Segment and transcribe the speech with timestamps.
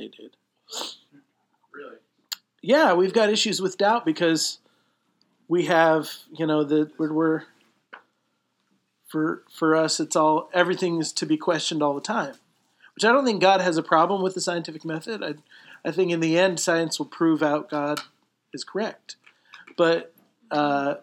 [0.00, 0.36] they did.
[1.74, 1.96] Really?
[2.62, 4.58] Yeah, we've got issues with doubt because
[5.48, 7.42] we have, you know, the we're, we're
[9.08, 12.34] for for us it's all everything is to be questioned all the time.
[12.94, 15.22] Which I don't think God has a problem with the scientific method.
[15.22, 15.34] I
[15.84, 18.00] I think in the end science will prove out God
[18.52, 19.16] is correct.
[19.76, 20.14] But
[20.50, 20.96] uh,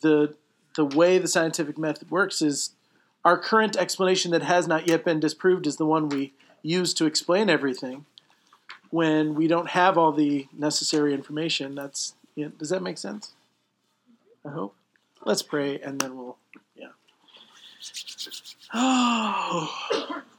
[0.00, 0.34] the
[0.74, 2.70] the way the scientific method works is
[3.24, 6.32] our current explanation that has not yet been disproved is the one we
[6.66, 8.04] use to explain everything.
[8.90, 12.14] When we don't have all the necessary information, that's
[12.58, 13.32] does that make sense?
[14.44, 14.74] I hope.
[15.24, 16.36] Let's pray and then we'll
[16.76, 16.88] yeah.
[18.74, 20.22] Oh.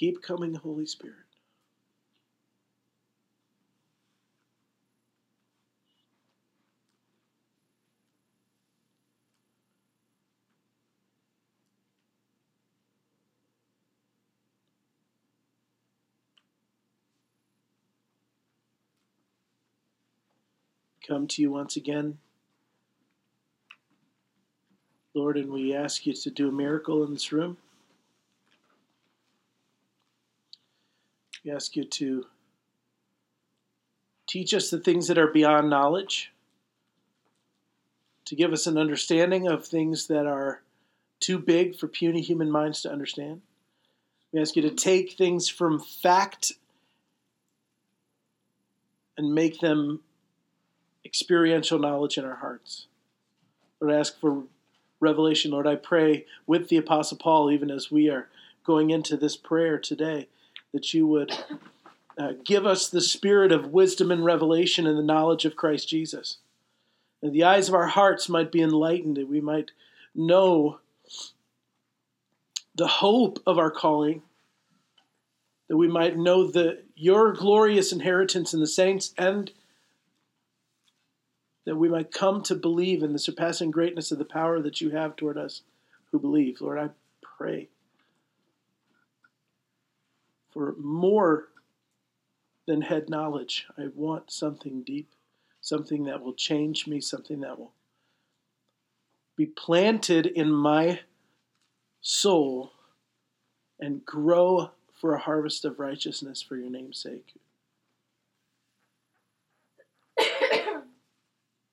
[0.00, 1.16] Keep coming, Holy Spirit.
[21.06, 22.16] Come to you once again,
[25.12, 27.58] Lord, and we ask you to do a miracle in this room.
[31.44, 32.26] We ask you to
[34.26, 36.32] teach us the things that are beyond knowledge,
[38.26, 40.62] to give us an understanding of things that are
[41.18, 43.40] too big for puny human minds to understand.
[44.32, 46.52] We ask you to take things from fact
[49.16, 50.00] and make them
[51.04, 52.86] experiential knowledge in our hearts.
[53.80, 54.44] Lord, I ask for
[55.00, 55.50] revelation.
[55.50, 58.28] Lord, I pray with the Apostle Paul, even as we are
[58.62, 60.28] going into this prayer today
[60.72, 61.32] that you would
[62.18, 66.38] uh, give us the spirit of wisdom and revelation and the knowledge of Christ Jesus.
[67.22, 69.70] That the eyes of our hearts might be enlightened, that we might
[70.14, 70.80] know
[72.74, 74.22] the hope of our calling,
[75.68, 79.50] that we might know the your glorious inheritance in the saints, and
[81.64, 84.90] that we might come to believe in the surpassing greatness of the power that you
[84.90, 85.62] have toward us
[86.10, 86.60] who believe.
[86.60, 86.90] Lord, I
[87.22, 87.68] pray
[90.52, 91.48] for more
[92.66, 93.66] than head knowledge.
[93.78, 95.10] I want something deep,
[95.60, 97.72] something that will change me, something that will
[99.36, 101.00] be planted in my
[102.00, 102.72] soul
[103.78, 107.32] and grow for a harvest of righteousness for your name's sake.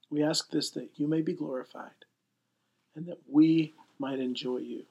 [0.09, 1.91] we ask this that you may be glorified
[2.95, 4.83] and that we might enjoy you.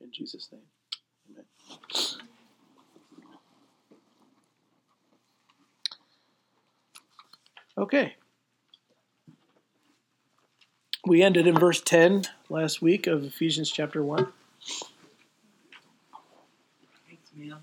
[0.00, 0.62] In Jesus' name,
[1.30, 1.44] amen.
[7.76, 8.14] Okay.
[11.06, 14.26] We ended in verse 10 last week of Ephesians chapter 1.
[17.06, 17.56] Thanks, man.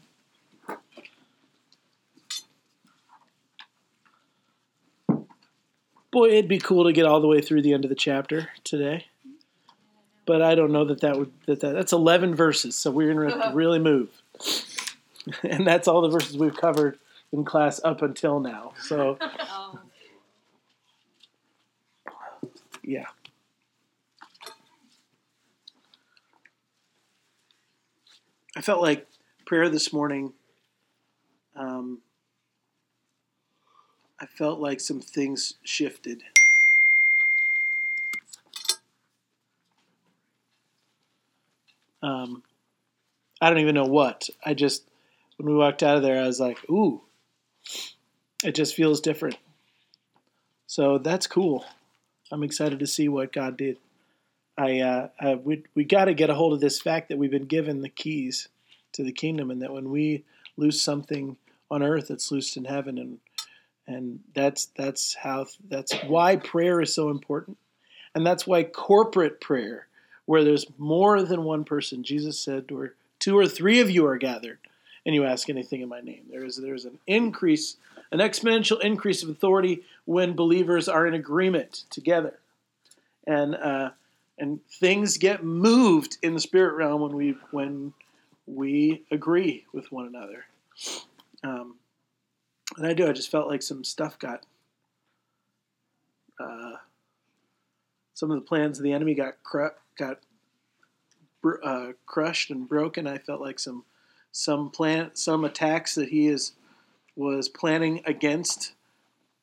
[6.12, 8.50] Boy, it'd be cool to get all the way through the end of the chapter
[8.64, 9.06] today.
[10.26, 13.30] But I don't know that that would that, that that's 11 verses, so we're going
[13.30, 14.10] to to really move.
[15.44, 16.98] And that's all the verses we've covered
[17.32, 18.74] in class up until now.
[18.82, 19.80] So, Oh,
[22.84, 23.06] yeah.
[28.56, 29.08] I felt like
[29.46, 30.34] prayer this morning.
[31.56, 32.02] Um,
[34.20, 36.24] I felt like some things shifted.
[42.04, 42.44] Um,
[43.40, 44.30] I don't even know what.
[44.46, 44.84] I just,
[45.38, 47.02] when we walked out of there, I was like, ooh,
[48.44, 49.38] it just feels different.
[50.68, 51.66] So that's cool.
[52.32, 53.78] I'm excited to see what God did.
[54.58, 57.32] I, uh, I we we got to get a hold of this fact that we've
[57.32, 58.50] been given the keys
[58.94, 60.24] to the kingdom, and that when we
[60.58, 61.38] lose something
[61.70, 63.20] on earth, it's loosed in heaven, and
[63.88, 67.58] and that's that's how that's why prayer is so important,
[68.14, 69.88] and that's why corporate prayer,
[70.26, 74.18] where there's more than one person, Jesus said, where two or three of you are
[74.18, 74.60] gathered,
[75.06, 77.78] and you ask anything in my name, there is there's an increase,
[78.12, 82.40] an exponential increase of authority when believers are in agreement together,
[83.26, 83.56] and.
[83.56, 83.92] Uh,
[84.42, 87.94] and things get moved in the spirit realm when we when
[88.48, 90.46] we agree with one another.
[91.44, 91.76] Um,
[92.76, 93.08] and I do.
[93.08, 94.46] I just felt like some stuff got.
[96.40, 96.78] Uh,
[98.16, 100.20] some of the plans of the enemy got cru- got
[101.64, 103.06] uh, crushed and broken.
[103.06, 103.86] I felt like some
[104.32, 106.54] some plan some attacks that he is
[107.16, 108.74] was planning against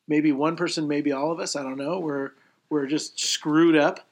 [0.07, 1.55] maybe one person, maybe all of us.
[1.55, 1.99] I don't know.
[1.99, 2.31] We're
[2.69, 4.05] we're just screwed up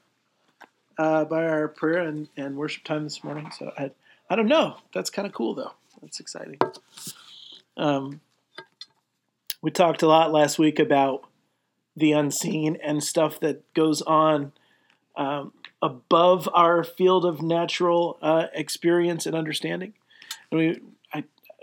[0.98, 3.52] uh, by our prayer and, and worship time this morning.
[3.58, 3.92] So I
[4.30, 4.78] I don't know.
[4.94, 5.74] That's kind of cool though.
[6.02, 6.60] That's exciting.
[7.76, 8.22] Um,
[9.62, 11.28] we talked a lot last week about
[11.96, 14.52] the unseen and stuff that goes on
[15.16, 15.52] um,
[15.82, 19.94] above our field of natural uh, experience and understanding.
[20.52, 20.82] And we,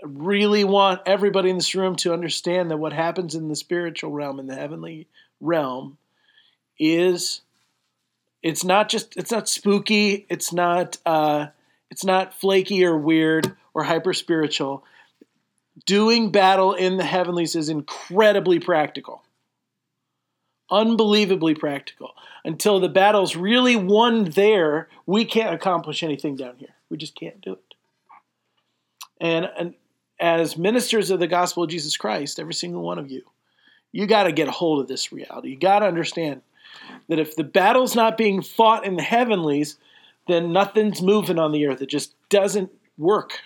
[0.03, 4.39] really want everybody in this room to understand that what happens in the spiritual realm,
[4.39, 5.07] in the heavenly
[5.39, 5.97] realm,
[6.77, 7.41] is
[8.43, 11.47] it's not just it's not spooky, it's not uh,
[11.89, 14.83] it's not flaky or weird or hyper spiritual.
[15.85, 19.23] Doing battle in the heavenlies is incredibly practical
[20.69, 22.13] unbelievably practical.
[22.43, 26.75] Until the battle's really won there, we can't accomplish anything down here.
[26.89, 27.73] We just can't do it.
[29.19, 29.73] And, and
[30.19, 33.23] as ministers of the gospel of Jesus Christ, every single one of you,
[33.91, 35.49] you got to get a hold of this reality.
[35.49, 36.41] You got to understand
[37.07, 39.77] that if the battle's not being fought in the heavenlies,
[40.27, 41.81] then nothing's moving on the earth.
[41.81, 43.39] It just doesn't work.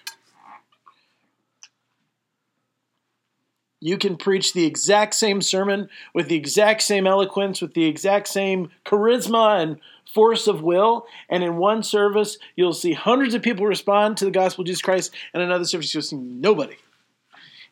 [3.81, 8.27] You can preach the exact same sermon with the exact same eloquence, with the exact
[8.27, 9.79] same charisma and
[10.13, 14.31] force of will, and in one service, you'll see hundreds of people respond to the
[14.31, 16.77] gospel of Jesus Christ, and another service, you'll see nobody.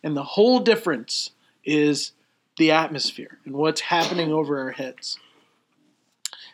[0.04, 1.32] And the whole difference
[1.66, 2.12] is
[2.58, 5.20] the atmosphere and what's happening over our heads.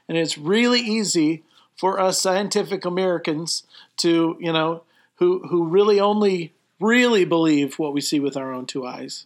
[0.08, 1.44] And it's really easy
[1.78, 3.64] for us scientific Americans
[3.98, 4.84] to, you know,
[5.16, 9.26] who, who really only really believe what we see with our own two eyes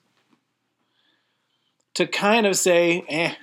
[1.95, 3.33] to kind of say, eh,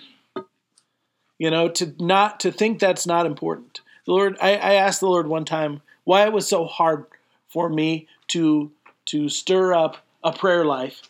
[1.39, 3.81] you know, to not to think that's not important.
[4.07, 7.07] The Lord, I, I asked the Lord one time why it was so hard
[7.49, 8.71] for me to
[9.07, 11.03] to stir up a prayer life,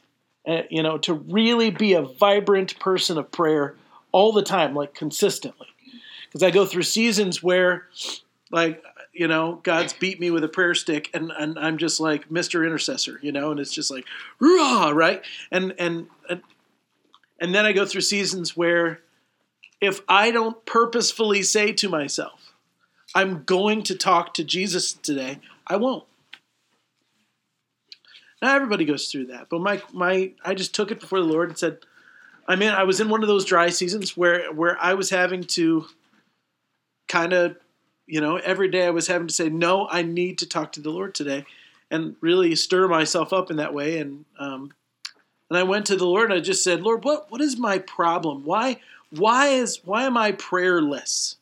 [0.46, 3.76] uh, you know, to really be a vibrant person of prayer
[4.12, 5.68] all the time, like consistently.
[6.26, 7.86] Because I go through seasons where,
[8.50, 8.82] like,
[9.12, 12.66] you know, God's beat me with a prayer stick, and, and I'm just like Mr.
[12.66, 14.04] Intercessor, you know, and it's just like,
[14.40, 15.22] rah, right?
[15.52, 16.42] And, and and
[17.40, 19.00] and then I go through seasons where
[19.84, 22.54] if I don't purposefully say to myself,
[23.14, 26.04] I'm going to talk to Jesus today, I won't.
[28.42, 31.48] Now everybody goes through that, but my my I just took it before the Lord
[31.48, 31.78] and said,
[32.46, 35.44] I mean, I was in one of those dry seasons where where I was having
[35.44, 35.86] to
[37.08, 37.56] kind of,
[38.06, 40.80] you know, every day I was having to say, no, I need to talk to
[40.80, 41.46] the Lord today,
[41.90, 44.74] and really stir myself up in that way, and um,
[45.54, 47.78] and I went to the Lord and I just said, Lord, what, what is my
[47.78, 48.44] problem?
[48.44, 48.80] Why,
[49.18, 51.36] why, is, why am I prayerless?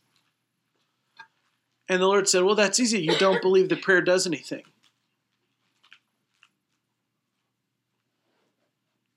[1.89, 3.01] And the Lord said, Well, that's easy.
[3.01, 4.63] You don't believe that prayer does anything.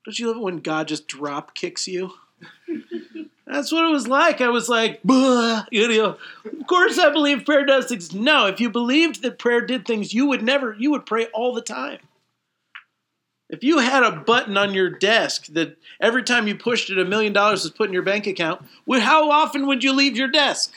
[0.06, 2.12] Don't you love it when God just drop kicks you?
[3.48, 4.42] That's what it was like.
[4.42, 8.14] I was like, you know, of course I believe prayer does things.
[8.14, 11.54] No, if you believed that prayer did things, you would never, you would pray all
[11.54, 12.00] the time.
[13.50, 17.06] If you had a button on your desk that every time you pushed it, a
[17.06, 20.74] million dollars was put in your bank account, how often would you leave your desk?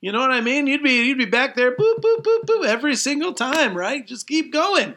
[0.00, 0.66] You know what I mean?
[0.66, 4.04] You'd be you'd be back there, boop boop boop boop, every single time, right?
[4.06, 4.96] Just keep going.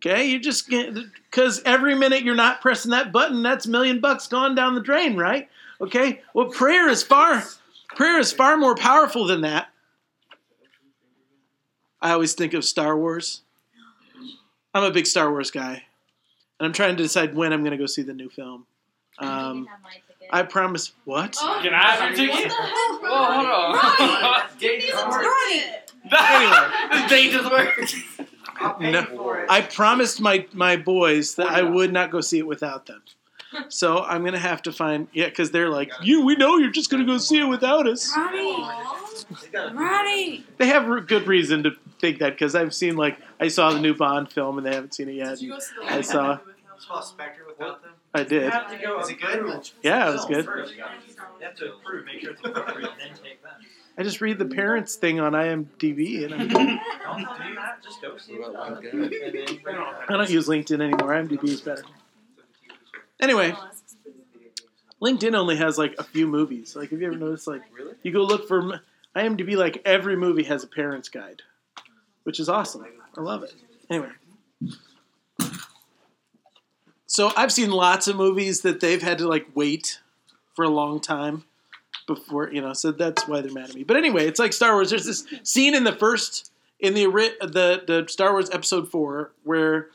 [0.00, 4.28] Okay, you just because every minute you're not pressing that button, that's a million bucks
[4.28, 5.48] gone down the drain, right?
[5.80, 6.20] Okay.
[6.34, 7.42] Well, prayer is far
[7.96, 9.68] prayer is far more powerful than that.
[12.00, 13.42] I always think of Star Wars.
[14.78, 15.82] I'm a big Star Wars guy,
[16.58, 18.66] and I'm trying to decide when I'm going to go see the new film.
[19.18, 19.68] Um,
[20.30, 20.92] I promise.
[21.04, 21.36] What?
[21.40, 22.52] Oh, Can I have your ticket?
[22.52, 24.48] Whoa, hold on.
[24.58, 24.84] Date
[26.90, 28.80] This date doesn't work.
[28.80, 33.02] No, I promised my my boys that I would not go see it without them.
[33.70, 36.22] So I'm gonna have to find yeah, because they're like, you.
[36.22, 38.12] We know you're just gonna go see it without us.
[38.14, 38.62] Roddy,
[39.72, 40.46] Roddy.
[40.58, 43.94] They have good reason to think that because I've seen like I saw the new
[43.94, 45.38] Bond film and they haven't seen it yet.
[45.84, 46.38] I saw.
[46.78, 47.92] saw Spectre without them?
[48.14, 48.44] I did.
[48.44, 49.00] You have to go.
[49.00, 49.70] Is it good?
[49.82, 50.44] Yeah, it was good.
[50.46, 50.82] First, you
[51.42, 53.52] have to approve, make sure it's appropriate, then take them.
[53.98, 57.82] I just read the parents thing on IMDb and I'm, Don't do that.
[57.82, 58.56] Just go see it.
[60.08, 61.10] I don't use LinkedIn anymore.
[61.10, 61.82] IMDb is better.
[63.20, 63.52] Anyway,
[65.02, 66.76] LinkedIn only has like a few movies.
[66.76, 67.48] Like, have you ever noticed?
[67.48, 67.62] Like,
[68.04, 68.80] you go look for m-
[69.16, 69.56] IMDb.
[69.56, 71.42] Like every movie has a parent's guide,
[72.28, 72.84] which is awesome.
[73.16, 73.54] I love it.
[73.88, 74.10] Anyway,
[77.06, 80.00] so I've seen lots of movies that they've had to like wait
[80.54, 81.44] for a long time
[82.06, 82.74] before you know.
[82.74, 83.82] So that's why they're mad at me.
[83.82, 84.90] But anyway, it's like Star Wars.
[84.90, 89.88] There's this scene in the first in the the the Star Wars Episode Four where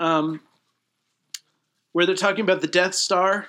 [0.00, 0.40] um,
[1.92, 3.48] where they're talking about the Death Star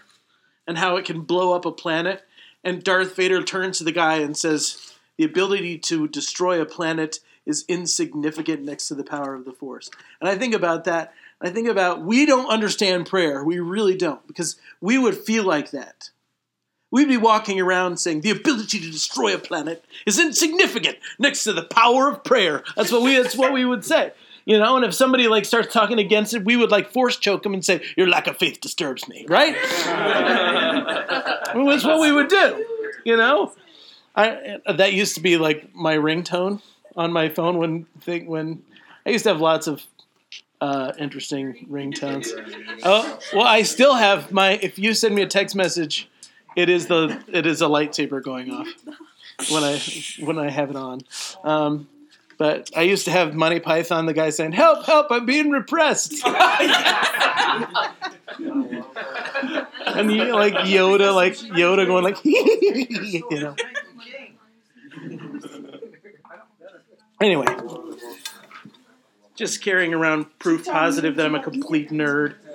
[0.67, 2.25] and how it can blow up a planet,
[2.61, 7.21] and Darth Vader turns to the guy and says, "The ability to destroy a planet."
[7.47, 9.89] Is insignificant next to the power of the Force.
[10.19, 11.13] And I think about that.
[11.39, 13.41] I think about we don't understand prayer.
[13.41, 16.09] We really don't because we would feel like that.
[16.91, 21.53] We'd be walking around saying the ability to destroy a planet is insignificant next to
[21.53, 22.63] the power of prayer.
[22.75, 24.11] That's what we that's what we would say.
[24.43, 27.43] You know, and if somebody like starts talking against it, we would like force choke
[27.43, 29.55] them and say, "Your lack of faith disturbs me." Right?
[31.53, 32.65] that's what we would do.
[33.05, 33.53] You know,
[34.15, 36.61] I that used to be like my ringtone
[36.97, 38.63] on my phone when thing when
[39.05, 39.83] I used to have lots of
[40.59, 42.27] uh, interesting ringtones.
[42.83, 44.59] Oh, well, I still have my.
[44.61, 46.09] If you send me a text message,
[46.55, 48.67] it is the it is a lightsaber going off
[49.49, 49.79] when I
[50.19, 51.01] when I have it on.
[51.43, 51.87] Um,
[52.37, 54.85] but I used to have Monty Python, the guy saying, "Help!
[54.85, 55.07] Help!
[55.11, 56.33] I'm being repressed." and
[60.11, 63.55] you like Yoda, like Yoda going like, you know.
[67.21, 67.45] Anyway,
[69.35, 72.35] just carrying around proof positive that I'm a complete nerd.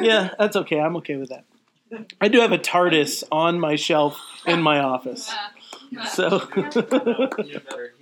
[0.00, 0.80] Yeah, that's okay.
[0.80, 1.44] I'm okay with that.
[2.20, 5.30] I do have a TARDIS on my shelf in my office.
[6.08, 6.62] So he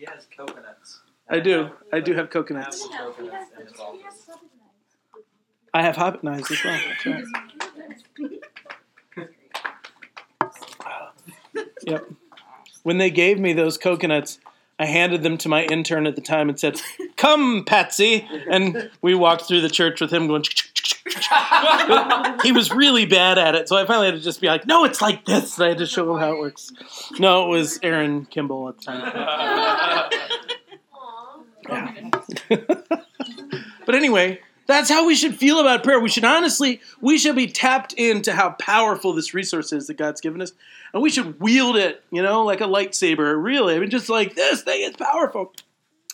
[0.07, 1.01] has coconuts.
[1.29, 1.71] I do.
[1.93, 2.87] I do have coconuts.
[2.93, 4.31] Apple coconuts in his office.
[5.75, 6.81] I have hobbit knives as well.
[7.07, 7.25] Right.
[11.87, 12.05] Yep.
[12.83, 14.39] When they gave me those coconuts,
[14.79, 16.81] I handed them to my intern at the time and said,
[17.17, 20.45] "Come, Patsy," and we walked through the church with him going.
[22.43, 24.85] he was really bad at it, so I finally had to just be like, "No,
[24.85, 26.73] it's like this." And I had to show him how it works.
[27.19, 30.11] No, it was Aaron Kimball at the time.
[33.87, 35.99] but anyway, that's how we should feel about prayer.
[35.99, 40.21] We should honestly, we should be tapped into how powerful this resource is that God's
[40.21, 40.53] given us,
[40.92, 43.42] and we should wield it, you know, like a lightsaber.
[43.42, 45.52] Really, I mean, just like this thing is powerful,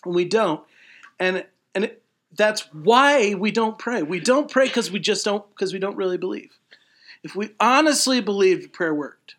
[0.05, 0.63] and we don't,
[1.19, 2.03] and and it,
[2.37, 4.03] that's why we don't pray.
[4.03, 6.59] We don't pray because we just don't because we don't really believe.
[7.23, 9.37] If we honestly believed prayer worked,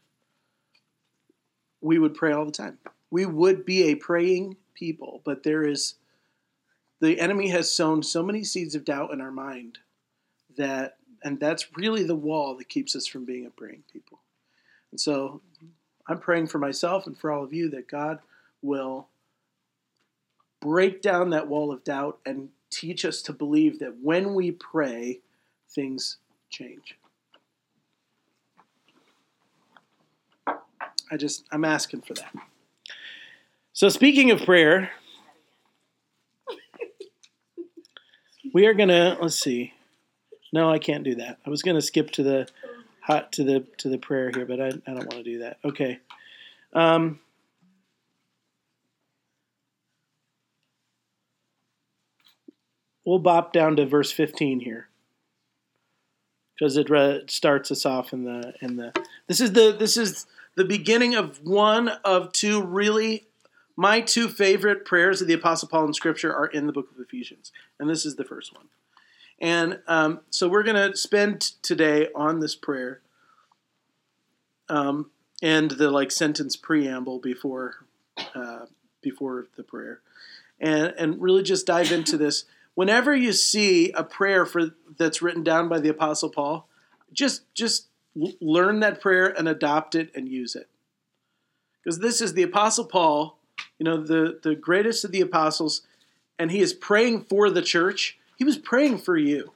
[1.82, 2.80] we would pray all the time.
[3.12, 5.96] We would be a praying people, but there is
[7.02, 9.80] the enemy has sown so many seeds of doubt in our mind
[10.58, 14.15] that and that's really the wall that keeps us from being a praying people.
[14.96, 15.42] And so
[16.08, 18.20] I'm praying for myself and for all of you that God
[18.62, 19.10] will
[20.62, 25.20] break down that wall of doubt and teach us to believe that when we pray,
[25.70, 26.16] things
[26.50, 26.98] change.
[30.48, 32.34] I just, I'm asking for that.
[33.74, 34.92] So, speaking of prayer,
[38.54, 39.74] we are gonna let's see.
[40.54, 41.40] No, I can't do that.
[41.46, 42.48] I was gonna skip to the
[43.06, 45.58] hot to the to the prayer here, but I, I don't want to do that.
[45.64, 46.00] Okay.
[46.74, 47.20] Um,
[53.06, 54.88] we'll bop down to verse 15 here
[56.56, 58.92] because it re- starts us off in the in the
[59.28, 63.28] this is the this is the beginning of one of two really
[63.78, 67.00] my two favorite prayers of the apostle paul in scripture are in the book of
[67.00, 68.66] ephesians and this is the first one
[69.40, 73.02] and um, so we're going to spend today on this prayer
[74.70, 75.12] um,
[75.42, 77.86] and the like sentence preamble before
[78.34, 78.66] uh,
[79.02, 80.02] before the prayer.
[80.60, 82.46] And and really just dive into this.
[82.76, 86.68] Whenever you see a prayer for that's written down by the apostle paul
[87.12, 90.70] just just learn that prayer and adopt it and use it.
[91.84, 93.38] Because this is the apostle paul
[93.78, 95.82] you know the the greatest of the apostles
[96.40, 99.52] and he is praying for the church he was praying for you.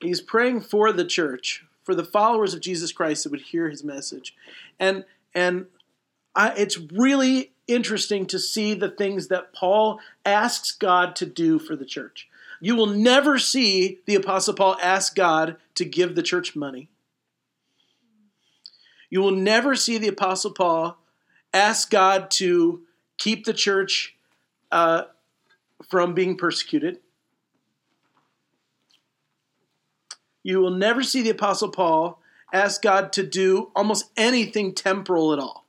[0.00, 3.84] He's praying for the church for the followers of jesus christ that would hear his
[3.84, 4.34] message.
[4.78, 5.04] And
[5.34, 5.66] and
[6.34, 11.76] I, it's really interesting to see the things that paul asks god to do for
[11.76, 12.28] the church.
[12.60, 16.88] You will never see the apostle paul ask god to give the church money.
[19.08, 20.98] You will never see the apostle paul
[21.54, 22.82] ask god to
[23.16, 24.16] keep the church
[24.72, 25.04] uh,
[25.88, 26.98] from being persecuted.
[30.46, 32.20] You will never see the Apostle Paul
[32.52, 35.66] ask God to do almost anything temporal at all.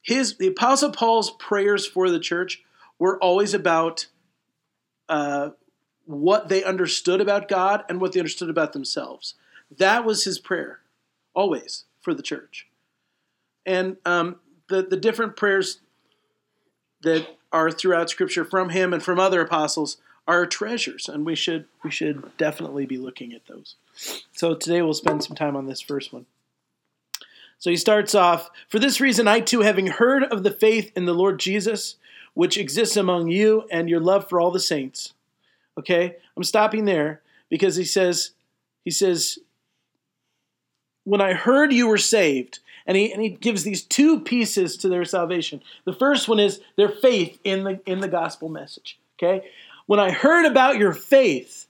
[0.00, 2.62] His the Apostle Paul's prayers for the church
[3.00, 4.06] were always about
[5.08, 5.50] uh,
[6.04, 9.34] what they understood about God and what they understood about themselves.
[9.76, 10.78] That was his prayer,
[11.34, 12.68] always for the church.
[13.66, 14.36] And um,
[14.68, 15.80] the, the different prayers
[17.02, 19.96] that are throughout Scripture from him and from other apostles
[20.28, 23.74] are treasures, and we should we should definitely be looking at those.
[24.32, 26.26] So today we'll spend some time on this first one.
[27.58, 31.06] So he starts off, For this reason, I too, having heard of the faith in
[31.06, 31.96] the Lord Jesus,
[32.34, 35.14] which exists among you, and your love for all the saints.
[35.78, 38.32] Okay, I'm stopping there because he says,
[38.84, 39.38] he says,
[41.04, 44.88] when I heard you were saved, and he, and he gives these two pieces to
[44.88, 45.62] their salvation.
[45.84, 48.98] The first one is their faith in the in the gospel message.
[49.18, 49.48] Okay,
[49.86, 51.65] when I heard about your faith,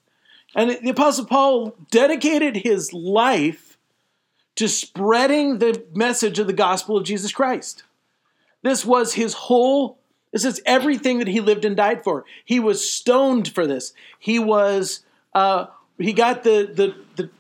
[0.55, 3.77] and the apostle Paul dedicated his life
[4.57, 7.85] to spreading the message of the gospel of Jesus Christ.
[8.63, 9.99] This was his whole.
[10.33, 12.25] This is everything that he lived and died for.
[12.45, 13.93] He was stoned for this.
[14.19, 15.01] He was.
[15.35, 15.67] Uh,
[15.99, 17.31] he got the the the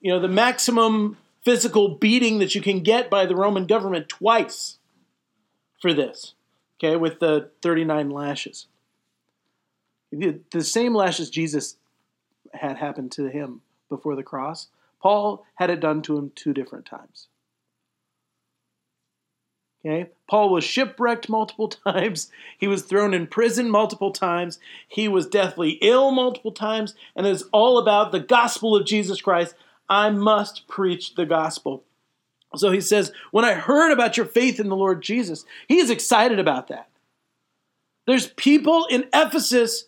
[0.00, 4.78] you know the maximum physical beating that you can get by the Roman government twice
[5.80, 6.34] for this,
[6.78, 8.66] okay, with the 39 lashes.
[10.10, 11.76] The, the same lashes Jesus
[12.56, 14.68] had happened to him before the cross,
[15.00, 17.28] Paul had it done to him two different times.
[19.84, 20.10] Okay?
[20.28, 22.30] Paul was shipwrecked multiple times.
[22.58, 24.58] He was thrown in prison multiple times.
[24.88, 26.94] He was deathly ill multiple times.
[27.14, 29.54] And it's all about the gospel of Jesus Christ
[29.88, 31.84] I must preach the gospel.
[32.56, 35.90] So he says, When I heard about your faith in the Lord Jesus, he is
[35.90, 36.88] excited about that.
[38.06, 39.84] There's people in Ephesus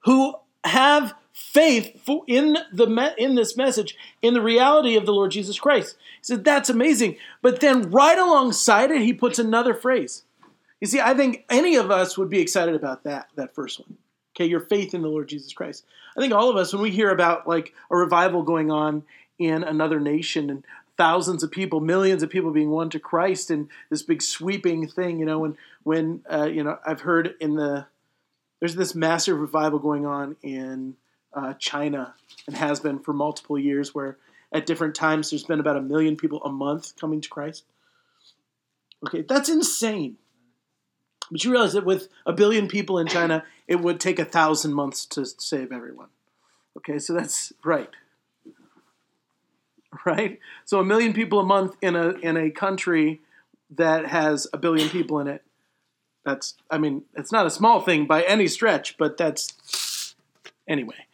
[0.00, 5.60] who have faith in the in this message in the reality of the Lord Jesus
[5.60, 5.96] Christ.
[6.16, 7.18] He said that's amazing.
[7.42, 10.24] But then right alongside it he puts another phrase.
[10.80, 13.98] You see, I think any of us would be excited about that that first one.
[14.34, 15.84] Okay, your faith in the Lord Jesus Christ.
[16.16, 19.02] I think all of us, when we hear about like a revival going on
[19.38, 20.64] in another nation and
[20.96, 25.20] thousands of people, millions of people being won to Christ, and this big sweeping thing,
[25.20, 27.86] you know, when when uh, you know, I've heard in the
[28.60, 30.96] there's this massive revival going on in
[31.36, 32.14] uh, China
[32.46, 34.16] and has been for multiple years, where
[34.52, 37.64] at different times there's been about a million people a month coming to Christ.
[39.06, 40.16] Okay, that's insane.
[41.30, 44.72] But you realize that with a billion people in China, it would take a thousand
[44.72, 46.08] months to save everyone.
[46.78, 47.90] Okay, so that's right.
[50.04, 50.40] Right?
[50.64, 53.20] So a million people a month in a in a country
[53.70, 55.42] that has a billion people in it.
[56.24, 60.14] That's I mean, it's not a small thing by any stretch, but that's
[60.68, 61.06] anyway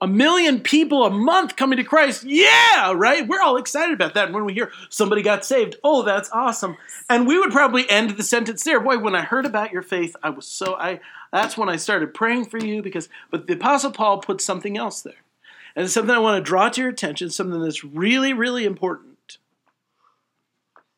[0.00, 2.24] a million people a month coming to Christ.
[2.24, 3.26] Yeah, right?
[3.26, 4.26] We're all excited about that.
[4.26, 6.76] And when we hear somebody got saved, oh, that's awesome.
[7.08, 8.80] And we would probably end the sentence there.
[8.80, 11.00] Boy, when I heard about your faith, I was so I
[11.32, 15.02] that's when I started praying for you because but the apostle Paul put something else
[15.02, 15.24] there.
[15.74, 19.38] And it's something I want to draw to your attention, something that's really really important.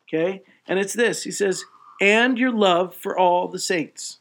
[0.08, 0.42] Okay?
[0.66, 1.22] And it's this.
[1.22, 1.64] He says,
[2.00, 4.18] "And your love for all the saints."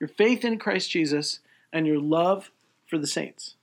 [0.00, 1.40] Your faith in Christ Jesus
[1.72, 2.50] and your love
[2.86, 3.54] for the saints.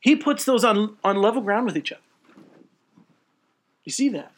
[0.00, 2.02] He puts those on, on level ground with each other.
[3.84, 4.32] You see that?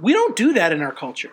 [0.00, 1.30] We don't do that in our culture.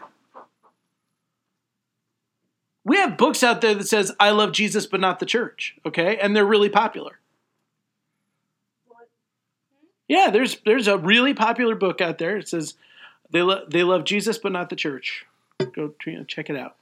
[2.83, 6.17] We have books out there that says I love Jesus but not the church, okay?
[6.17, 7.20] And they're really popular.
[10.11, 12.35] Yeah, there's there's a really popular book out there.
[12.35, 12.73] It says
[13.31, 15.25] they lo- they love Jesus but not the church.
[15.73, 15.93] Go
[16.27, 16.75] check it out.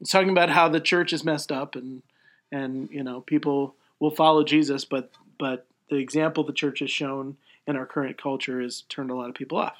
[0.00, 2.04] It's talking about how the church is messed up and
[2.52, 7.36] and you know people will follow Jesus, but but the example the church has shown
[7.66, 9.78] in our current culture has turned a lot of people off.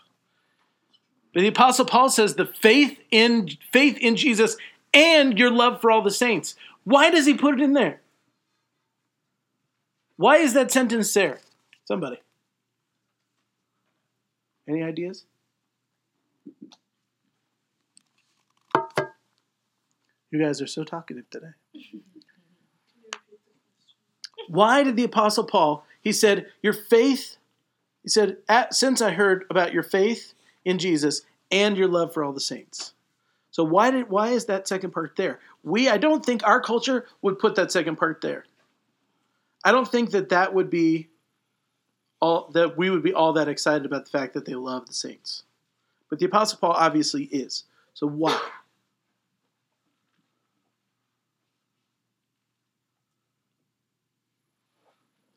[1.33, 4.57] But the apostle Paul says the faith in faith in Jesus
[4.93, 6.57] and your love for all the saints.
[6.83, 8.01] Why does he put it in there?
[10.17, 11.39] Why is that sentence there?
[11.85, 12.19] Somebody.
[14.69, 15.25] Any ideas?
[20.31, 21.53] You guys are so talkative today.
[24.49, 27.37] Why did the Apostle Paul, he said, Your faith,
[28.03, 28.39] he said,
[28.71, 32.95] since I heard about your faith in Jesus and your love for all the saints.
[33.51, 35.39] So why did why is that second part there?
[35.63, 38.45] We I don't think our culture would put that second part there.
[39.65, 41.09] I don't think that that would be
[42.25, 44.95] all that we would be all that excited about the fact that they love the
[44.95, 45.43] saints.
[46.09, 47.65] But the apostle Paul obviously is.
[47.93, 48.41] So why?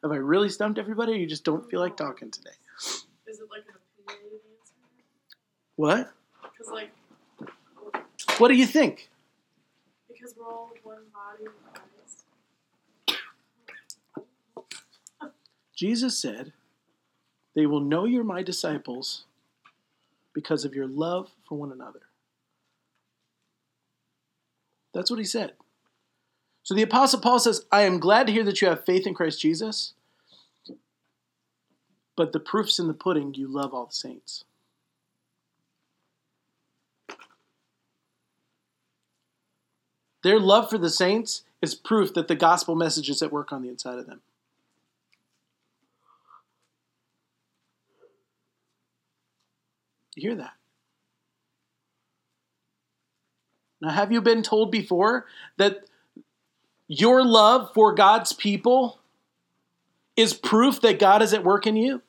[0.01, 2.51] Have I really stumped everybody, or you just don't feel like talking today?
[2.77, 3.75] Is it like an
[4.07, 4.73] opinionated answer?
[5.75, 6.13] What?
[6.41, 6.91] Because like,
[8.39, 9.09] What do you think?
[10.07, 11.49] because we're all one body
[15.75, 16.53] Jesus said,
[17.57, 19.23] They will know you're my disciples
[20.31, 22.01] because of your love for one another.
[24.93, 25.53] That's what he said.
[26.61, 29.15] So the Apostle Paul says, I am glad to hear that you have faith in
[29.15, 29.93] Christ Jesus,
[32.15, 34.43] but the proof's in the pudding, you love all the saints.
[40.21, 43.63] Their love for the saints is proof that the gospel message is at work on
[43.63, 44.21] the inside of them.
[50.17, 50.53] You hear that?
[53.79, 55.27] Now, have you been told before
[55.57, 55.85] that
[56.87, 58.99] your love for God's people
[60.15, 62.01] is proof that God is at work in you?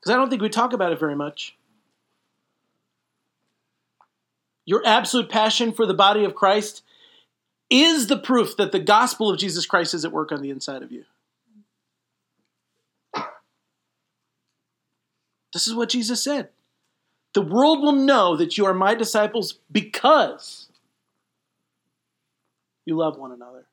[0.00, 1.54] Because I don't think we talk about it very much.
[4.64, 6.82] Your absolute passion for the body of Christ
[7.68, 10.82] is the proof that the gospel of Jesus Christ is at work on the inside
[10.82, 11.04] of you.
[15.54, 16.50] This is what Jesus said.
[17.32, 20.68] The world will know that you are my disciples because
[22.84, 23.66] you love one another.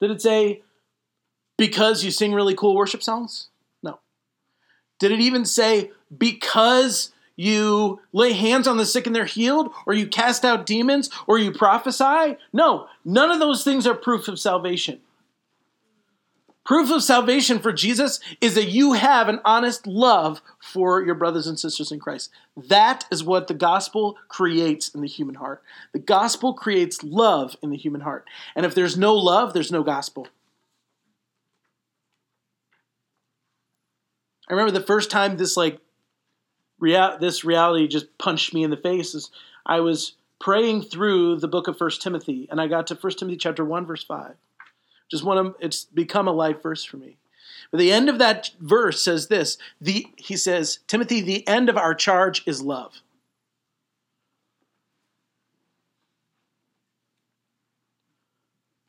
[0.00, 0.62] Did it say
[1.56, 3.48] because you sing really cool worship songs?
[3.82, 4.00] No.
[4.98, 9.94] Did it even say because you lay hands on the sick and they're healed, or
[9.94, 12.36] you cast out demons, or you prophesy?
[12.52, 15.00] No, none of those things are proof of salvation.
[16.68, 21.46] Proof of salvation for Jesus is that you have an honest love for your brothers
[21.46, 22.28] and sisters in Christ.
[22.58, 25.62] That is what the gospel creates in the human heart.
[25.94, 28.26] The gospel creates love in the human heart.
[28.54, 30.28] And if there's no love, there's no gospel.
[34.46, 35.80] I remember the first time this like
[36.78, 39.30] real this reality just punched me in the face is
[39.64, 43.38] I was praying through the book of First Timothy and I got to First Timothy
[43.38, 44.34] chapter 1 verse 5
[45.10, 47.16] just one of it's become a life verse for me.
[47.70, 49.58] But the end of that verse says this.
[49.80, 53.02] The he says, Timothy, the end of our charge is love.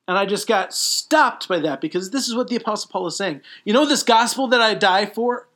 [0.07, 3.15] And I just got stopped by that because this is what the Apostle Paul is
[3.15, 3.41] saying.
[3.63, 5.47] You know this gospel that I die for?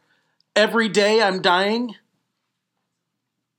[0.55, 1.95] Every day I'm dying.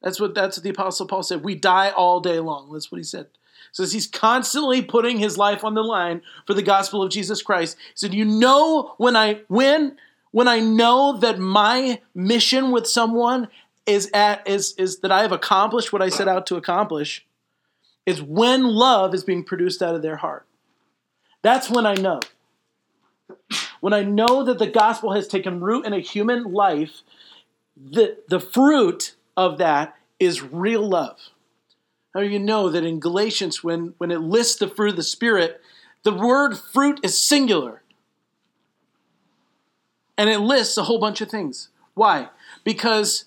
[0.03, 1.43] That's what that's what the Apostle Paul said.
[1.43, 2.73] We die all day long.
[2.73, 3.27] That's what he said
[3.75, 7.77] says he's constantly putting his life on the line for the gospel of Jesus Christ.
[7.77, 9.99] He said, "You know when I when
[10.31, 13.49] when I know that my mission with someone
[13.85, 17.27] is at is is that I have accomplished what I set out to accomplish,
[18.07, 20.47] is when love is being produced out of their heart.
[21.43, 22.21] That's when I know.
[23.81, 27.03] When I know that the gospel has taken root in a human life,
[27.77, 31.19] the, the fruit of that is real love.
[32.15, 35.03] How do you know that in Galatians, when, when it lists the fruit of the
[35.03, 35.61] Spirit,
[36.05, 37.83] the word fruit is singular?
[40.17, 41.71] And it lists a whole bunch of things.
[41.95, 42.29] Why?
[42.63, 43.25] Because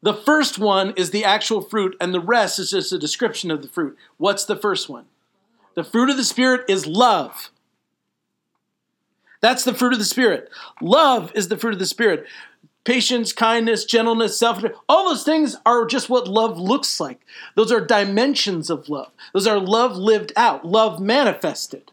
[0.00, 3.60] the first one is the actual fruit, and the rest is just a description of
[3.60, 3.98] the fruit.
[4.16, 5.04] What's the first one?
[5.74, 7.50] The fruit of the Spirit is love.
[9.42, 10.48] That's the fruit of the Spirit.
[10.80, 12.24] Love is the fruit of the Spirit.
[12.84, 17.20] Patience, kindness, gentleness, self all those things are just what love looks like.
[17.54, 19.12] Those are dimensions of love.
[19.32, 21.92] Those are love lived out, love manifested.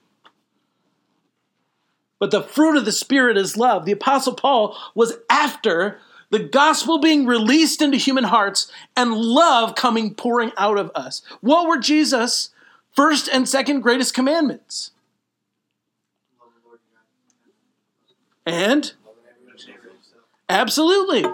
[2.17, 3.85] But the fruit of the Spirit is love.
[3.85, 5.99] The Apostle Paul was after
[6.31, 11.21] the gospel being released into human hearts and love coming pouring out of us.
[11.41, 12.49] What were Jesus'
[12.91, 14.91] first and second greatest commandments?
[18.45, 18.93] And
[20.49, 21.25] absolutely.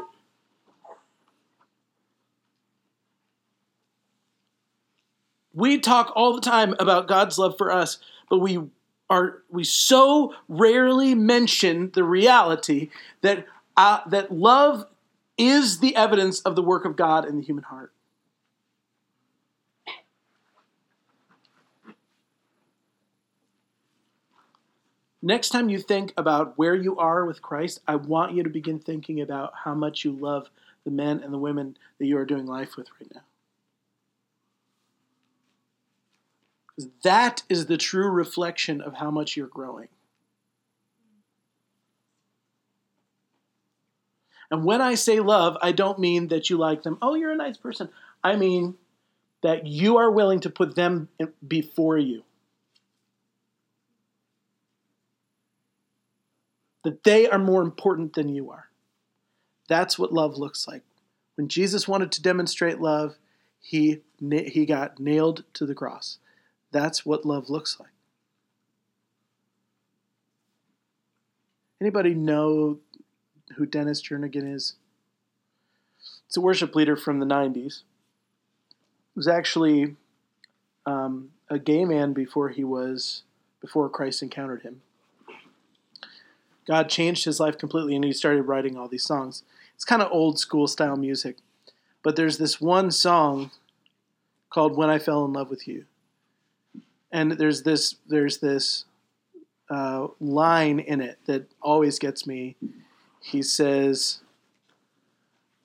[5.54, 7.98] We talk all the time about God's love for us,
[8.30, 8.60] but we
[9.10, 12.90] are we so rarely mention the reality
[13.22, 13.46] that
[13.78, 14.86] uh, that love
[15.38, 17.92] is the evidence of the work of God in the human heart.
[25.26, 28.78] Next time you think about where you are with Christ, I want you to begin
[28.78, 30.52] thinking about how much you love
[30.84, 33.24] the men and the women that you are doing life with right now.
[37.02, 39.88] That is the true reflection of how much you're growing.
[44.52, 47.00] And when I say love, I don't mean that you like them.
[47.02, 47.90] Oh, you're a nice person.
[48.24, 48.76] I mean
[49.42, 51.10] that you are willing to put them
[51.48, 52.22] before you.
[56.86, 58.70] that they are more important than you are.
[59.68, 60.84] That's what love looks like.
[61.34, 63.16] When Jesus wanted to demonstrate love,
[63.60, 66.20] he, he got nailed to the cross.
[66.72, 67.90] That's what love looks like.
[71.82, 72.78] Anybody know
[73.56, 74.76] who Dennis Jernigan is?
[76.28, 77.82] It's a worship leader from the 90s.
[79.14, 79.96] He was actually
[80.86, 83.24] um, a gay man before he was,
[83.60, 84.84] before Christ encountered him.
[86.68, 89.44] God changed his life completely and he started writing all these songs.
[89.76, 91.38] It's kind of old school style music.
[92.04, 93.52] But there's this one song
[94.50, 95.86] called When I Fell in Love with You.
[97.12, 98.86] And there's this there's this
[99.70, 102.56] uh, line in it that always gets me.
[103.22, 104.22] He says,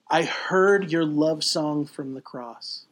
[0.09, 2.85] I heard your love song from the cross.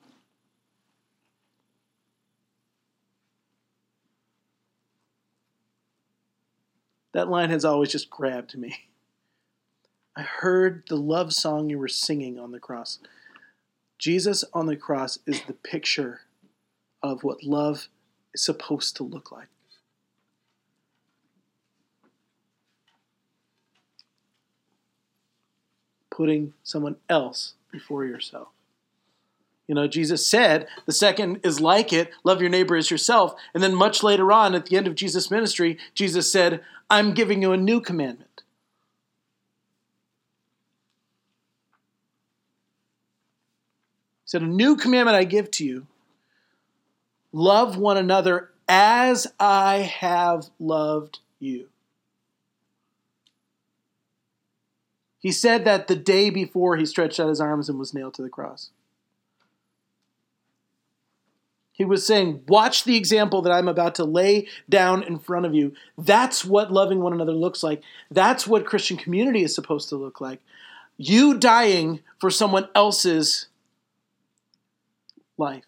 [7.14, 8.76] That line has always just grabbed me.
[10.16, 13.00] I heard the love song you were singing on the cross.
[13.98, 16.22] Jesus on the cross is the picture
[17.02, 17.88] of what love
[18.34, 19.48] is supposed to look like.
[26.10, 28.50] Putting someone else before yourself.
[29.70, 33.36] You know, Jesus said the second is like it love your neighbor as yourself.
[33.54, 37.44] And then much later on, at the end of Jesus' ministry, Jesus said, I'm giving
[37.44, 38.42] you a new commandment.
[44.24, 45.86] He said, A new commandment I give to you
[47.32, 51.68] love one another as I have loved you.
[55.20, 58.24] He said that the day before he stretched out his arms and was nailed to
[58.24, 58.72] the cross.
[61.80, 65.56] He was saying, Watch the example that I'm about to lay down in front of
[65.56, 65.74] you.
[65.98, 67.82] That's what loving one another looks like.
[68.12, 70.42] That's what Christian community is supposed to look like.
[70.98, 73.48] You dying for someone else's
[75.38, 75.64] life.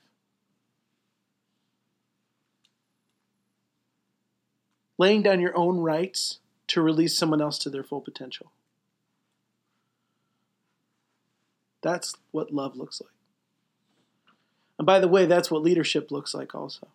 [4.97, 8.51] Laying down your own rights to release someone else to their full potential.
[11.81, 13.20] That's what love looks like.
[14.81, 16.87] And by the way, that's what leadership looks like also.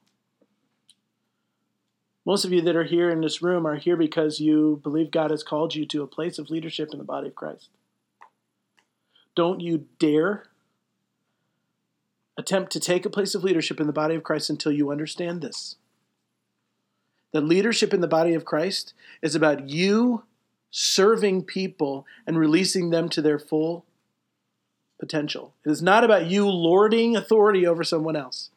[2.24, 5.30] Most of you that are here in this room are here because you believe God
[5.30, 7.68] has called you to a place of leadership in the body of Christ.
[9.36, 10.46] Don't you dare
[12.36, 15.40] attempt to take a place of leadership in the body of Christ until you understand
[15.40, 15.76] this.
[17.30, 20.24] That leadership in the body of Christ is about you
[20.72, 23.85] serving people and releasing them to their full
[24.98, 25.54] potential.
[25.64, 28.50] It is not about you lording authority over someone else.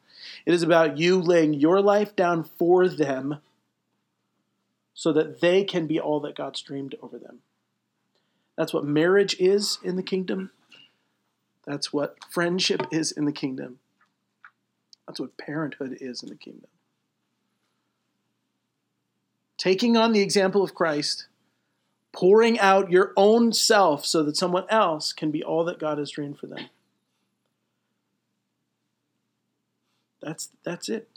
[0.46, 3.38] It is about you laying your life down for them
[4.94, 7.40] so that they can be all that God's dreamed over them.
[8.56, 10.50] That's what marriage is in the kingdom.
[11.64, 13.78] That's what friendship is in the kingdom.
[15.06, 16.68] That's what parenthood is in the kingdom.
[19.56, 21.26] Taking on the example of Christ,
[22.12, 26.10] pouring out your own self so that someone else can be all that God has
[26.10, 26.68] dreamed for them.
[30.20, 31.08] That's, that's it.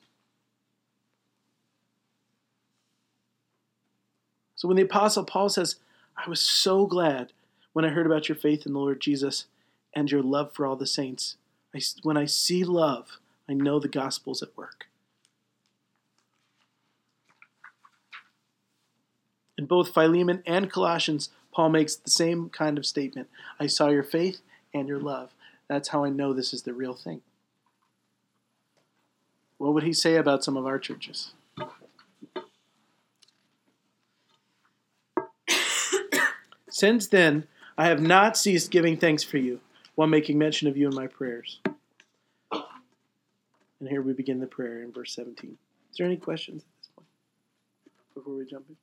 [4.55, 5.75] So when the Apostle Paul says,
[6.15, 7.33] I was so glad
[7.73, 9.45] when I heard about your faith in the Lord Jesus
[9.93, 11.37] and your love for all the saints.
[11.75, 13.17] I, when I see love,
[13.49, 14.85] I know the gospel's at work.
[19.63, 23.29] In both Philemon and Colossians, Paul makes the same kind of statement
[23.61, 24.41] I saw your faith
[24.73, 25.33] and your love.
[25.69, 27.21] That's how I know this is the real thing.
[29.57, 31.31] What would he say about some of our churches?
[36.69, 37.47] Since then,
[37.77, 39.61] I have not ceased giving thanks for you
[39.95, 41.61] while making mention of you in my prayers.
[42.51, 45.57] And here we begin the prayer in verse 17.
[45.89, 47.07] Is there any questions at this point
[48.13, 48.75] before we jump in?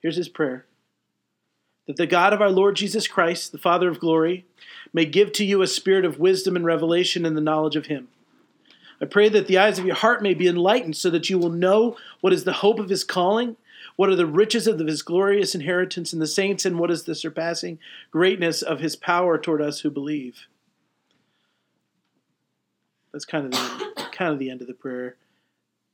[0.00, 0.66] Here's his prayer
[1.86, 4.44] that the God of our Lord Jesus Christ, the Father of glory,
[4.92, 8.08] may give to you a spirit of wisdom and revelation in the knowledge of him.
[9.00, 11.50] I pray that the eyes of your heart may be enlightened so that you will
[11.50, 13.56] know what is the hope of his calling
[13.96, 17.14] what are the riches of his glorious inheritance in the saints, and what is the
[17.14, 17.78] surpassing
[18.10, 20.46] greatness of his power toward us who believe?
[23.12, 25.16] That's kind of the kind of the end of the prayer.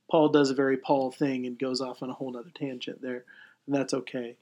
[0.09, 3.25] Paul does a very Paul thing and goes off on a whole other tangent there,
[3.67, 4.35] and that's okay.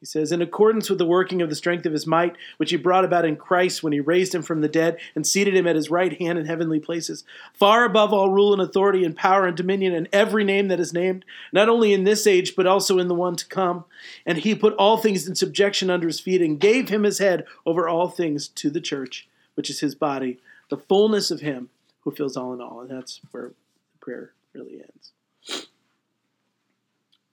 [0.00, 2.76] He says, In accordance with the working of the strength of his might, which he
[2.76, 5.76] brought about in Christ when he raised him from the dead and seated him at
[5.76, 9.56] his right hand in heavenly places, far above all rule and authority and power and
[9.56, 13.08] dominion and every name that is named, not only in this age, but also in
[13.08, 13.84] the one to come.
[14.24, 17.44] And he put all things in subjection under his feet and gave him his head
[17.66, 21.68] over all things to the church, which is his body, the fullness of him
[22.00, 22.80] who fills all in all.
[22.80, 25.66] And that's where the prayer really ends.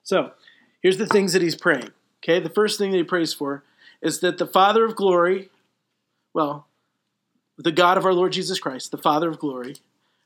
[0.03, 0.31] So,
[0.87, 1.89] here's the things that he's praying.
[2.23, 3.61] Okay, the first thing that he prays for
[4.01, 5.49] is that the Father of glory,
[6.33, 6.65] well,
[7.57, 9.75] the God of our Lord Jesus Christ, the Father of glory,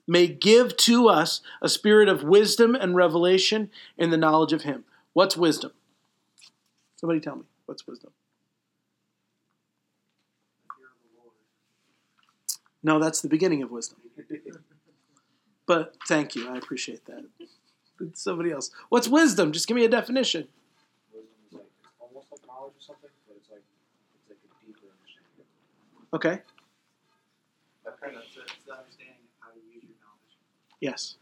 [0.06, 4.86] may give to us a spirit of wisdom and revelation in the knowledge of him.
[5.13, 5.71] What's wisdom?
[6.95, 7.45] Somebody tell me.
[7.65, 8.12] What's wisdom?
[12.84, 13.97] No, that's the beginning of wisdom.
[15.65, 16.47] But thank you.
[16.54, 17.26] I appreciate that.
[18.14, 18.72] Somebody else.
[18.90, 19.52] What's wisdom?
[19.52, 20.48] Just give me a definition.
[21.14, 21.66] Wisdom is like
[22.00, 23.64] almost like knowledge or something, but it's like
[24.16, 25.46] it's like a deeper understanding.
[26.14, 26.42] Okay.
[27.88, 28.34] Okay, that's
[28.66, 30.38] the understanding of how to use your knowledge.
[30.80, 31.16] Yes.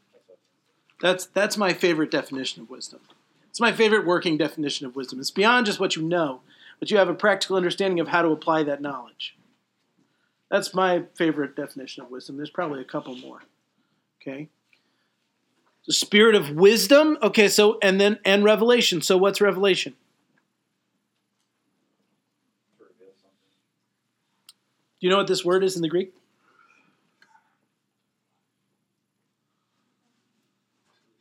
[1.02, 3.00] That's that's my favorite definition of wisdom.
[3.50, 5.20] It's my favorite working definition of wisdom.
[5.20, 6.42] It's beyond just what you know,
[6.80, 9.36] but you have a practical understanding of how to apply that knowledge.
[10.50, 12.38] That's my favorite definition of wisdom.
[12.38, 13.40] There's probably a couple more.
[14.22, 14.50] Okay.
[15.90, 17.18] The spirit of wisdom.
[17.24, 19.02] Okay, so and then and revelation.
[19.02, 19.96] So what's revelation?
[22.78, 23.40] to reveal something.
[25.02, 26.14] Do you know what this word is in the Greek?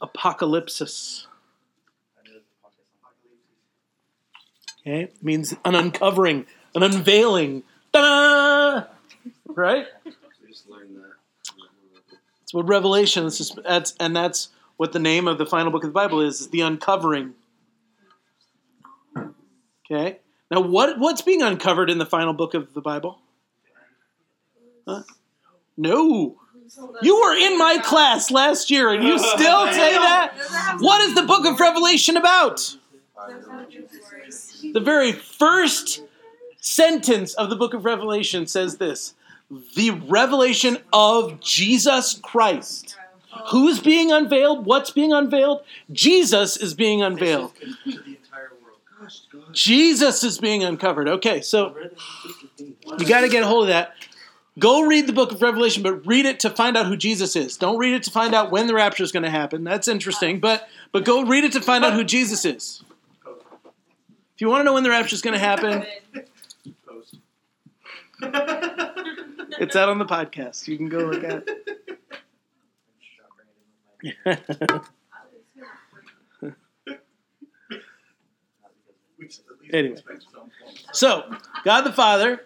[0.02, 1.24] Apocalypsis.
[2.18, 3.24] I knew it was a pocket
[4.84, 4.92] something.
[4.92, 7.62] Okay, it means an uncovering, an unveiling.
[7.94, 8.84] Ta-da!
[9.46, 9.86] Right?
[10.04, 10.12] We
[10.46, 11.14] just learned that.
[12.40, 13.56] That's what Revelation is.
[13.64, 16.48] That's and that's what the name of the final book of the Bible is: is
[16.48, 17.34] the uncovering.
[19.84, 20.20] Okay.
[20.50, 23.18] Now, what what's being uncovered in the final book of the Bible?
[24.86, 25.02] Huh?
[25.76, 26.40] No,
[27.02, 30.34] you were in my class last year, and you still say that.
[30.78, 32.76] What is the book of Revelation about?
[34.72, 36.02] The very first
[36.60, 39.14] sentence of the book of Revelation says this
[39.74, 42.97] the revelation of Jesus Christ.
[43.50, 44.66] Who's being unveiled?
[44.66, 45.62] What's being unveiled?
[45.92, 47.54] Jesus is being unveiled.
[47.56, 48.78] To the entire world.
[49.00, 49.42] Gosh, gosh.
[49.52, 51.08] Jesus is being uncovered.
[51.08, 51.74] Okay, so
[52.58, 53.94] you got to get a hold of that.
[54.58, 57.56] Go read the book of Revelation, but read it to find out who Jesus is.
[57.56, 59.62] Don't read it to find out when the rapture is going to happen.
[59.62, 62.82] That's interesting, but but go read it to find out who Jesus is.
[64.34, 65.86] If you want to know when the rapture is going to happen,
[69.60, 70.66] it's out on the podcast.
[70.66, 72.36] You can go look at I'm shocked bringing it in with my it.
[72.36, 73.87] not because We should at least
[79.72, 79.98] Anyway.
[80.92, 81.30] So,
[81.64, 82.42] God the Father,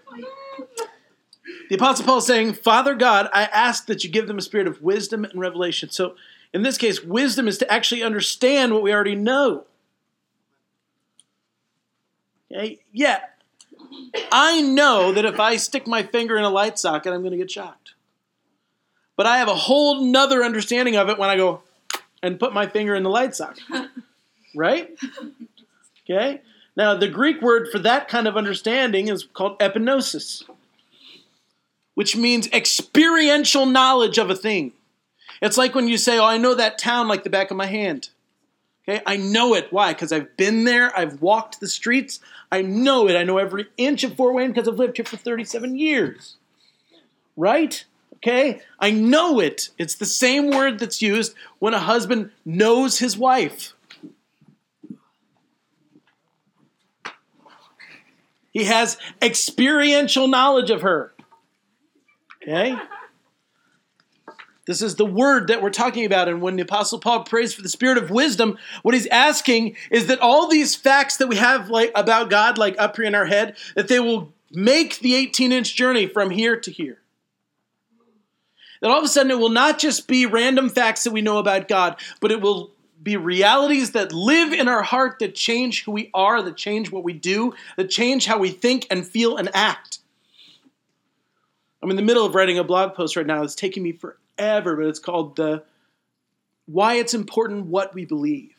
[1.69, 4.67] the Apostle Paul is saying, Father God, I ask that you give them a spirit
[4.67, 5.91] of wisdom and revelation.
[5.91, 6.17] So,
[6.53, 9.65] in this case, wisdom is to actually understand what we already know.
[12.51, 12.81] Okay?
[12.93, 13.21] Yeah.
[14.31, 17.39] I know that if I stick my finger in a light socket, I'm going to
[17.39, 17.95] get shocked.
[19.17, 21.63] But I have a whole nother understanding of it when I go
[22.23, 23.65] and put my finger in the light socket.
[24.55, 24.91] Right?
[26.05, 26.43] Okay?
[26.77, 30.43] Now, the Greek word for that kind of understanding is called epignosis,
[31.95, 34.73] which means experiential knowledge of a thing.
[35.41, 37.65] It's like when you say, Oh, I know that town like the back of my
[37.65, 38.11] hand.
[38.87, 39.73] Okay, I know it.
[39.73, 39.93] Why?
[39.93, 42.21] Because I've been there, I've walked the streets,
[42.51, 43.17] I know it.
[43.17, 46.37] I know every inch of Fort Wayne because I've lived here for 37 years.
[47.37, 47.85] Right?
[48.23, 48.61] Okay?
[48.79, 49.71] I know it.
[49.79, 53.75] It's the same word that's used when a husband knows his wife.
[58.53, 61.15] He has experiential knowledge of her.
[62.43, 62.77] Okay?
[64.67, 66.29] This is the word that we're talking about.
[66.29, 70.07] And when the Apostle Paul prays for the spirit of wisdom, what he's asking is
[70.07, 73.27] that all these facts that we have like about God, like up here in our
[73.27, 77.02] head, that they will make the 18-inch journey from here to here.
[78.83, 81.39] That all of a sudden it will not just be random facts that we know
[81.39, 85.93] about God, but it will be realities that live in our heart that change who
[85.93, 89.49] we are, that change what we do, that change how we think and feel and
[89.55, 90.01] act.
[91.81, 93.45] I'm in the middle of writing a blog post right now.
[93.45, 95.63] It's taking me forever, but it's called the
[96.67, 98.55] Why It's Important What We Believe.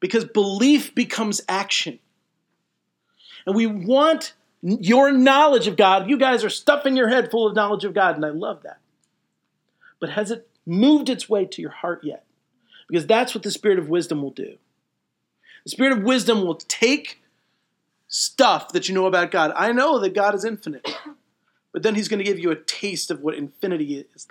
[0.00, 1.98] Because belief becomes action.
[3.46, 4.34] And we want
[4.64, 6.08] your knowledge of God.
[6.08, 8.78] You guys are stuffing your head full of knowledge of God, and I love that.
[10.00, 12.24] But has it moved its way to your heart yet?
[12.88, 14.56] Because that's what the Spirit of wisdom will do.
[15.64, 17.20] The Spirit of wisdom will take
[18.08, 19.52] stuff that you know about God.
[19.54, 20.88] I know that God is infinite,
[21.72, 24.26] but then He's going to give you a taste of what infinity is,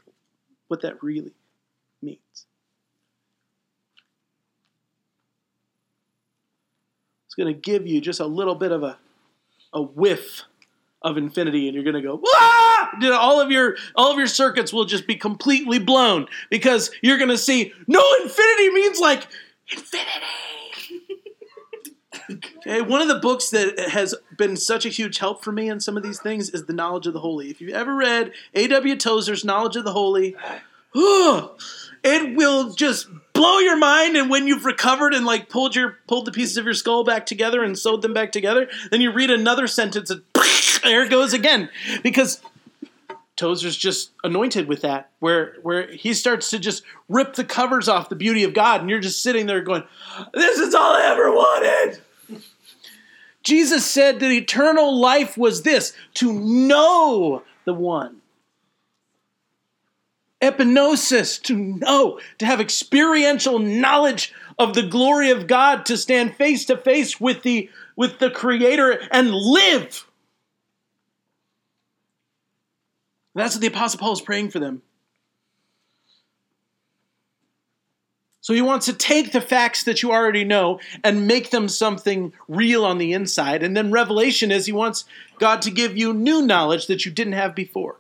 [0.67, 1.34] what that really
[2.01, 2.47] means.
[7.27, 8.97] It's going to give you just a little bit of a,
[9.74, 10.43] a whiff
[11.01, 12.74] of infinity, and you're going to go, ah!
[13.13, 17.38] all of your all of your circuits will just be completely blown because you're gonna
[17.38, 19.28] see no infinity means like
[19.71, 20.09] infinity.
[22.57, 25.80] okay, one of the books that has been such a huge help for me in
[25.80, 27.49] some of these things is the knowledge of the holy.
[27.49, 28.95] If you've ever read A.W.
[28.95, 30.36] Tozer's Knowledge of the Holy,
[30.95, 36.25] it will just blow your mind and when you've recovered and like pulled your pulled
[36.25, 39.29] the pieces of your skull back together and sewed them back together then you read
[39.29, 40.21] another sentence and
[40.84, 41.69] there it goes again.
[42.01, 42.41] Because
[43.36, 48.09] Tozer's just anointed with that where where he starts to just rip the covers off
[48.09, 49.84] the beauty of God and you're just sitting there going
[50.34, 52.01] this is all I ever wanted.
[53.41, 58.21] Jesus said that eternal life was this to know the one
[60.44, 66.66] epignosis, to know, to have experiential knowledge of the glory of God, to stand face
[66.66, 70.06] to face with the with the Creator and live.
[73.36, 74.82] That's what the Apostle Paul is praying for them.
[78.41, 82.34] So he wants to take the facts that you already know and make them something
[82.50, 83.64] real on the inside.
[83.64, 85.06] And then revelation is he wants
[85.39, 88.00] God to give you new knowledge that you didn't have before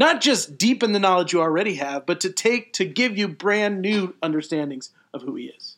[0.00, 3.82] not just deepen the knowledge you already have, but to take to give you brand
[3.82, 5.76] new understandings of who he is.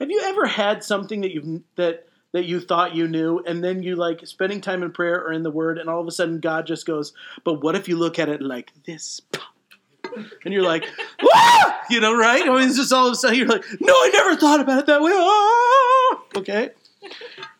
[0.00, 3.82] Have you ever had something that you that that you thought you knew, and then
[3.82, 6.40] you like spending time in prayer or in the Word, and all of a sudden
[6.40, 7.12] God just goes,
[7.44, 9.20] "But what if you look at it like this?"
[10.44, 10.84] And you're like,
[11.22, 11.74] Wah!
[11.90, 12.42] you know, right?
[12.42, 14.78] I mean, it's just all of a sudden you're like, "No, I never thought about
[14.78, 16.38] it that way." Ah!
[16.38, 16.70] Okay.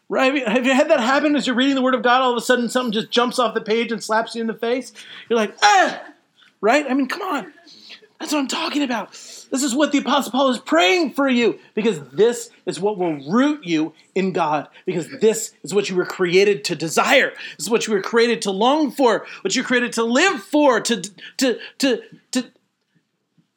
[0.09, 0.47] Right?
[0.47, 2.21] Have you had that happen as you're reading the Word of God?
[2.21, 4.55] All of a sudden, something just jumps off the page and slaps you in the
[4.55, 4.93] face.
[5.29, 6.03] You're like, ah!
[6.61, 6.87] Right?
[6.89, 7.53] I mean, come on.
[8.21, 9.11] That's what I'm talking about.
[9.13, 13.17] This is what the Apostle Paul is praying for you because this is what will
[13.31, 14.69] root you in God.
[14.87, 17.33] Because this is what you were created to desire.
[17.57, 19.27] This is what you were created to long for.
[19.43, 20.81] What you're created to live for.
[20.81, 21.03] To
[21.37, 22.51] to to to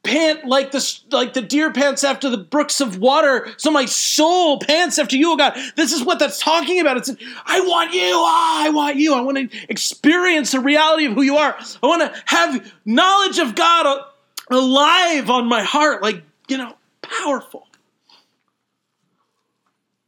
[0.07, 3.53] pant like the like the deer pants after the brooks of water.
[3.57, 5.57] So my soul pants after you, oh God.
[5.75, 6.95] This is what that's talking about.
[6.95, 7.11] It's
[7.45, 8.13] I want you.
[8.15, 9.13] Ah, I want you.
[9.13, 11.57] I want to experience the reality of who you are.
[11.83, 14.05] I want to have knowledge of God
[14.49, 17.67] alive on my heart, like you know, powerful.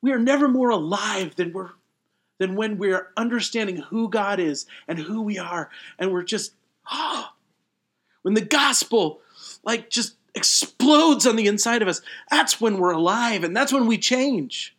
[0.01, 1.71] We are never more alive than we're
[2.37, 5.69] than when we're understanding who God is and who we are,
[5.99, 6.53] and we're just
[6.87, 7.33] ah.
[8.21, 9.21] When the gospel
[9.69, 12.01] like just explodes on the inside of us,
[12.31, 14.75] that's when we're alive and that's when we change.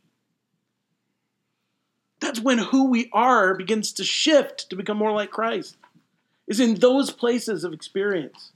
[2.18, 5.76] That's when who we are begins to shift to become more like Christ.
[6.48, 8.50] Is in those places of experience.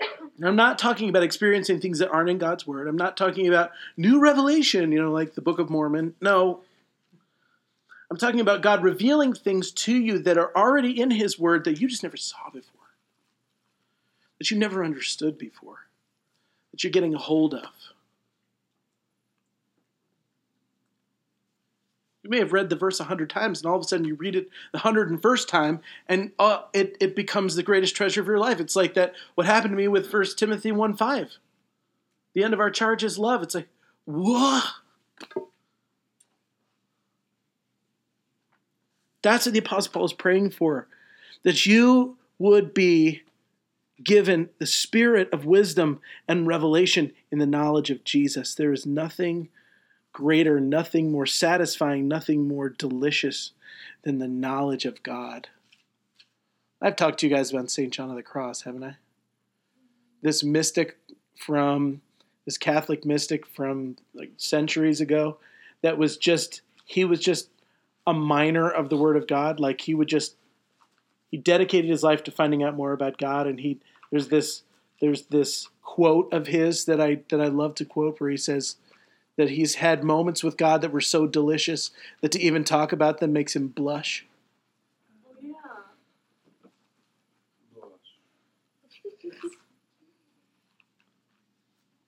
[0.00, 2.88] And I'm not talking about experiencing things that aren't in God's word.
[2.88, 6.16] I'm not talking about new revelation, you know, like the Book of Mormon.
[6.20, 6.62] No.
[8.10, 11.80] I'm talking about God revealing things to you that are already in his word that
[11.80, 12.71] you just never saw before
[14.42, 15.86] that you never understood before,
[16.72, 17.68] that you're getting a hold of.
[22.24, 24.16] You may have read the verse a hundred times, and all of a sudden you
[24.16, 25.78] read it the hundred and first time,
[26.08, 28.58] and uh, it, it becomes the greatest treasure of your life.
[28.58, 29.14] It's like that.
[29.36, 31.36] What happened to me with First Timothy one five.
[32.34, 33.44] The end of our charge is love.
[33.44, 33.68] It's like,
[34.06, 34.64] what?
[39.22, 40.88] That's what the Apostle Paul is praying for,
[41.44, 43.22] that you would be
[44.02, 48.54] given the spirit of wisdom and revelation in the knowledge of Jesus.
[48.54, 49.48] There is nothing
[50.12, 53.52] greater, nothing more satisfying, nothing more delicious
[54.02, 55.48] than the knowledge of God.
[56.80, 57.92] I've talked to you guys about St.
[57.92, 58.96] John of the Cross, haven't I?
[60.20, 60.98] This mystic
[61.36, 62.02] from
[62.44, 65.38] this Catholic mystic from like centuries ago
[65.82, 67.48] that was just he was just
[68.06, 70.34] a miner of the word of God like he would just
[71.30, 73.80] he dedicated his life to finding out more about God and he
[74.12, 74.62] there's this
[75.00, 78.76] there's this quote of his that I that I love to quote where he says
[79.36, 81.90] that he's had moments with God that were so delicious
[82.20, 84.26] that to even talk about them makes him blush.
[85.26, 85.52] Oh, yeah.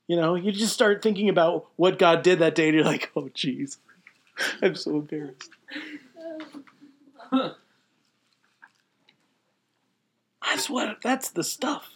[0.06, 3.10] You know, you just start thinking about what God did that day and you're like,
[3.16, 3.78] "Oh jeez.
[4.62, 5.50] I'm so embarrassed."
[7.16, 7.54] Huh.
[10.44, 11.93] That's what that's the stuff.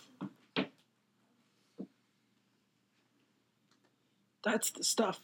[4.48, 5.20] That's the stuff.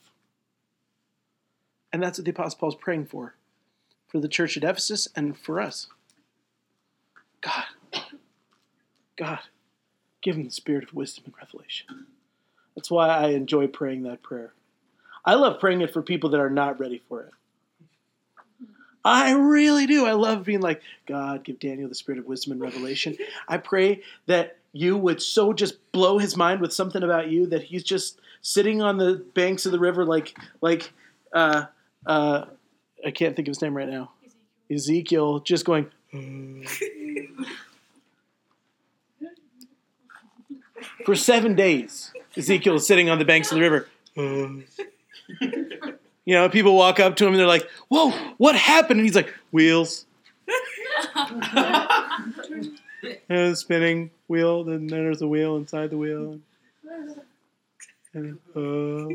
[1.94, 3.36] And that's what the Apostle Paul's praying for.
[4.08, 5.86] For the church at Ephesus and for us.
[7.40, 7.64] God.
[9.16, 9.38] God.
[10.20, 12.06] Give him the spirit of wisdom and revelation.
[12.76, 14.52] That's why I enjoy praying that prayer.
[15.24, 17.32] I love praying it for people that are not ready for it.
[19.06, 20.04] I really do.
[20.04, 23.16] I love being like, God, give Daniel the spirit of wisdom and revelation.
[23.48, 27.62] I pray that you would so just blow his mind with something about you that
[27.62, 30.92] he's just sitting on the banks of the river like like
[31.32, 31.64] uh
[32.06, 32.44] uh
[33.04, 34.12] I can't think of his name right now.
[34.70, 35.90] Ezekiel just going
[41.04, 42.12] for seven days.
[42.36, 43.88] Ezekiel is sitting on the banks of the river.
[46.26, 49.16] You know, people walk up to him and they're like, "Whoa, what happened?" And he's
[49.16, 50.06] like, "Wheels."
[53.54, 56.40] Spinning wheel, then there's a wheel inside the wheel.
[58.14, 59.14] Uh,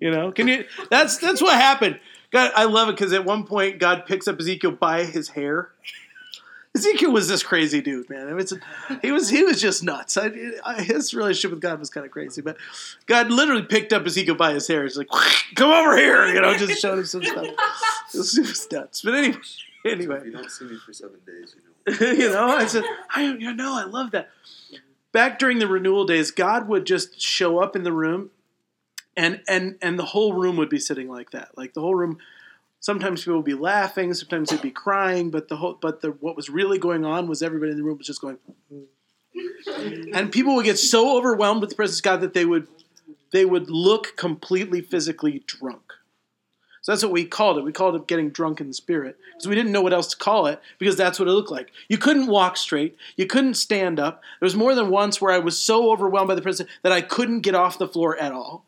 [0.00, 0.64] you know, can you?
[0.90, 2.00] That's that's what happened.
[2.30, 5.70] God, I love it because at one point God picks up Ezekiel by his hair.
[6.74, 8.28] Ezekiel was this crazy dude, man.
[8.28, 8.54] I mean, it's,
[9.02, 10.16] he was he was just nuts.
[10.16, 10.30] I,
[10.64, 12.56] I, his relationship with God was kind of crazy, but
[13.06, 14.84] God literally picked up Ezekiel by his hair.
[14.84, 15.08] He's like,
[15.56, 17.44] "Come over here," you know, just showed him some stuff.
[17.44, 19.02] It was, it was nuts.
[19.02, 19.38] But anyway,
[19.84, 22.12] anyway, If you don't see me for seven days, you know.
[22.12, 22.84] you know, I said,
[23.14, 24.30] I you know, I love that.
[25.12, 28.30] Back during the renewal days, God would just show up in the room,
[29.16, 31.56] and and and the whole room would be sitting like that.
[31.56, 32.18] Like the whole room.
[32.82, 36.34] Sometimes people would be laughing, sometimes they'd be crying, but the whole but the what
[36.34, 38.38] was really going on was everybody in the room was just going.
[40.14, 42.66] and people would get so overwhelmed with the presence of God that they would
[43.32, 45.92] they would look completely physically drunk.
[46.82, 47.64] So that's what we called it.
[47.64, 50.16] We called it getting drunk in the spirit because we didn't know what else to
[50.16, 51.70] call it because that's what it looked like.
[51.88, 52.96] You couldn't walk straight.
[53.16, 54.22] You couldn't stand up.
[54.40, 57.02] There was more than once where I was so overwhelmed by the presence that I
[57.02, 58.64] couldn't get off the floor at all.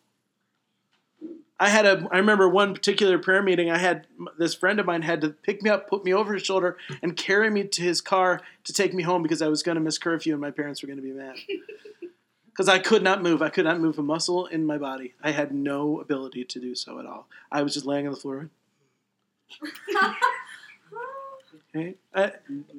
[1.59, 2.09] I had a.
[2.11, 3.71] I remember one particular prayer meeting.
[3.71, 6.43] I had this friend of mine had to pick me up, put me over his
[6.43, 9.77] shoulder, and carry me to his car to take me home because I was going
[9.77, 11.37] to miss curfew and my parents were going to be mad.
[12.53, 13.40] Because I could not move.
[13.40, 15.14] I could not move a muscle in my body.
[15.22, 17.26] I had no ability to do so at all.
[17.50, 18.50] I was just laying on the floor.
[21.74, 22.32] Okay, I,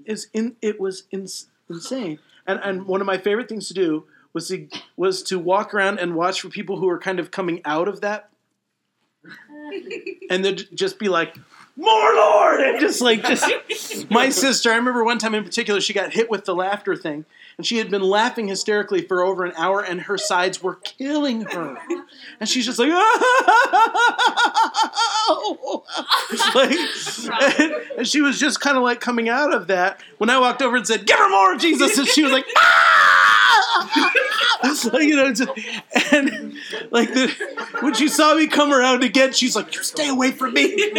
[0.06, 2.20] it's in, it was ins insane.
[2.46, 6.00] And and one of my favorite things to do was to was to walk around
[6.00, 8.30] and watch for people who were kind of coming out of that,
[10.30, 11.38] and they'd just be like,
[11.76, 13.46] "More Lord!" and just like just.
[14.10, 17.26] My sister, I remember one time in particular, she got hit with the laughter thing,
[17.58, 21.42] and she had been laughing hysterically for over an hour, and her sides were killing
[21.42, 21.78] her,
[22.40, 22.90] and she's just like,
[26.56, 30.40] like and, and she was just kind of like coming out of that when I
[30.40, 34.12] walked over and said, "Give her more, Jesus," and she was like, "Ah!"
[34.94, 35.50] Like, you know, just,
[36.14, 36.54] and
[36.90, 37.30] like the,
[37.82, 40.94] when she saw me come around again, she's like, "You stay away from me."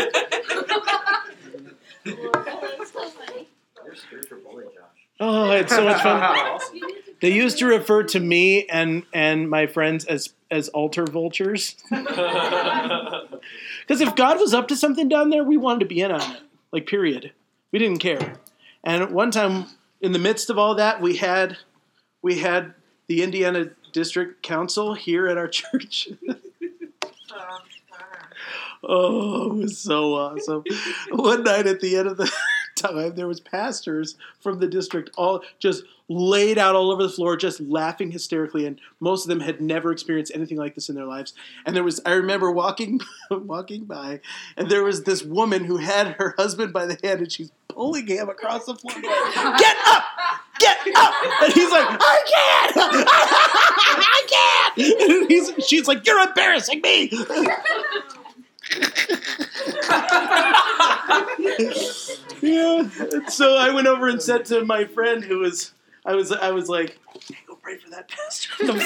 [2.04, 4.84] You're spiritual bully, Josh.
[5.18, 6.60] Oh, it's so much fun.
[7.20, 11.76] They used to refer to me and and my friends as as altar vultures.
[13.86, 16.20] Because if God was up to something down there, we wanted to be in on
[16.20, 16.40] it.
[16.72, 17.32] Like, period.
[17.70, 18.36] We didn't care.
[18.82, 19.66] And one time,
[20.00, 21.58] in the midst of all that, we had
[22.22, 22.74] we had
[23.06, 26.08] the Indiana District Council here at our church.
[28.86, 30.64] Oh, it was so awesome.
[31.10, 32.30] One night at the end of the
[32.76, 37.36] time, there was pastors from the district all just laid out all over the floor,
[37.36, 41.06] just laughing hysterically, and most of them had never experienced anything like this in their
[41.06, 41.32] lives.
[41.64, 43.00] And there was, I remember walking,
[43.30, 44.20] walking by,
[44.56, 48.06] and there was this woman who had her husband by the hand, and she's pulling
[48.06, 50.04] him across the floor, "Get up,
[50.58, 52.76] get up!" And he's like, "I can't,
[54.00, 57.10] I can't." And he's, she's like, "You're embarrassing me."
[62.40, 62.88] yeah.
[63.12, 65.72] And so I went over and said to my friend who was
[66.04, 66.98] I was I was like,
[67.28, 68.84] hey, go pray for that pastor on the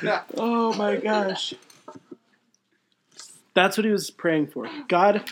[0.00, 0.22] floor.
[0.36, 1.54] oh my gosh.
[3.54, 4.68] That's what he was praying for.
[4.88, 5.24] God,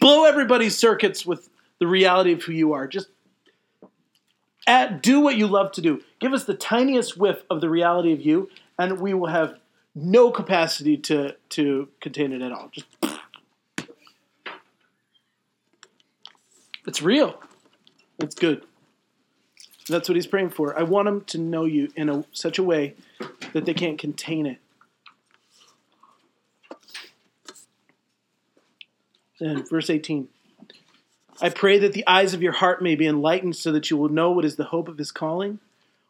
[0.00, 1.48] blow everybody's circuits with
[1.82, 2.86] the reality of who you are.
[2.86, 3.08] Just
[4.68, 6.00] at, do what you love to do.
[6.20, 9.58] Give us the tiniest whiff of the reality of you, and we will have
[9.92, 12.70] no capacity to to contain it at all.
[12.70, 12.86] Just
[16.86, 17.42] it's real.
[18.20, 18.62] It's good.
[19.88, 20.78] That's what he's praying for.
[20.78, 22.94] I want them to know you in a, such a way
[23.54, 24.58] that they can't contain it.
[29.40, 30.28] Then, verse 18.
[31.40, 34.08] I pray that the eyes of your heart may be enlightened so that you will
[34.08, 35.58] know what is the hope of his calling,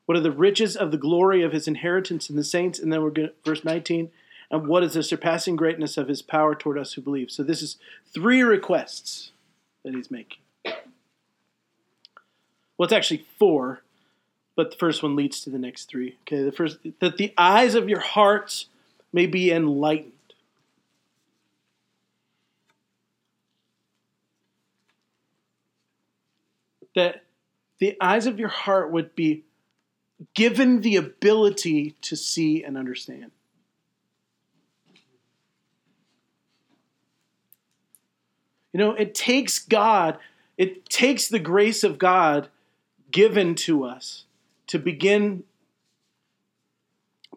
[0.07, 3.03] what are the riches of the glory of his inheritance in the saints, and then
[3.03, 4.11] we're going to, verse 19,
[4.51, 7.31] and what is the surpassing greatness of his power toward us who believe.
[7.31, 7.79] So this is
[8.13, 9.33] three requests
[9.85, 10.39] that he's making.
[12.77, 13.83] Well, it's actually four,
[14.57, 16.17] but the first one leads to the next three.
[16.23, 18.67] Okay, the first that the eyes of your hearts
[19.13, 20.12] may be enlightened.
[26.95, 27.25] That
[27.79, 29.45] the eyes of your heart would be
[30.35, 33.33] given the ability to see and understand.
[38.73, 40.19] You know, it takes God,
[40.57, 42.49] it takes the grace of God
[43.11, 44.25] given to us
[44.69, 45.45] to begin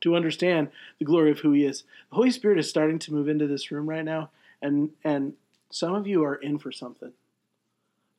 [0.01, 1.83] to understand the glory of who he is.
[2.09, 4.29] The Holy Spirit is starting to move into this room right now
[4.61, 5.33] and and
[5.69, 7.11] some of you are in for something.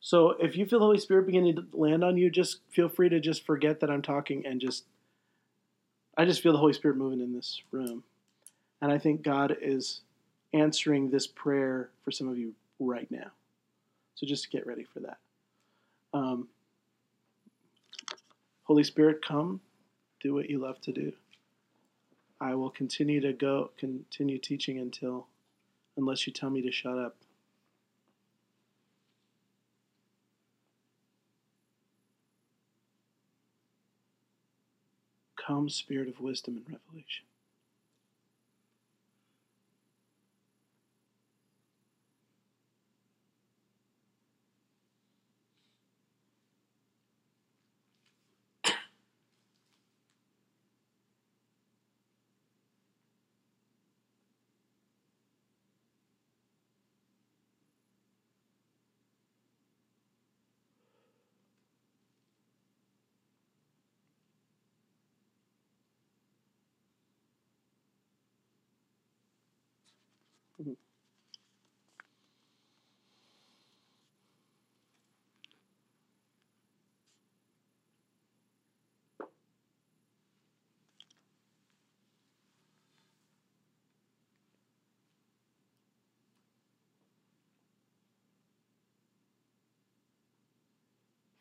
[0.07, 3.09] So if you feel the Holy Spirit beginning to land on you, just feel free
[3.09, 4.85] to just forget that I'm talking and just
[6.17, 8.05] I just feel the Holy Spirit moving in this room.
[8.81, 10.03] And I think God is
[10.55, 13.33] answering this prayer for some of you right now.
[14.15, 15.19] So just get ready for that.
[16.15, 16.47] Um,
[18.63, 19.61] Holy Spirit, come,
[20.21, 21.13] do what you love to do.
[22.41, 25.27] I will continue to go, continue teaching until,
[25.97, 27.17] unless you tell me to shut up.
[35.47, 37.26] Come, Spirit of wisdom and revelation.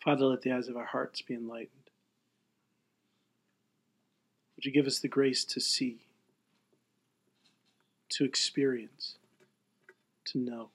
[0.06, 1.90] Father, let the eyes of our hearts be enlightened.
[4.56, 6.05] Would you give us the grace to see,
[8.16, 9.16] to experience,
[10.26, 10.70] to know?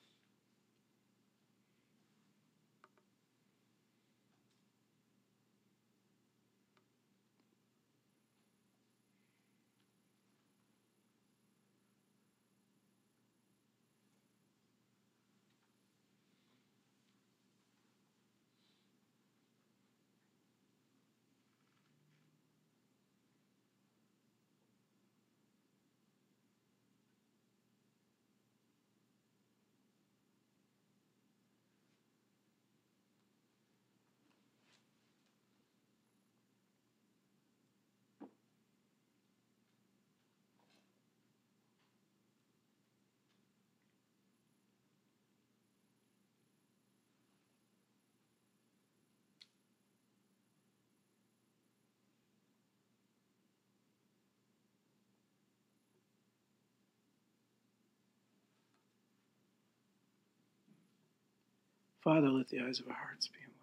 [62.03, 63.57] Father, let the eyes of our hearts be enlightened.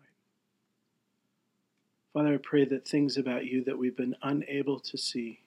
[2.13, 5.41] Father, I pray that things about you that we've been unable to see,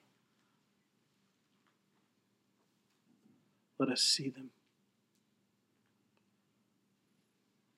[3.78, 4.50] let us see them.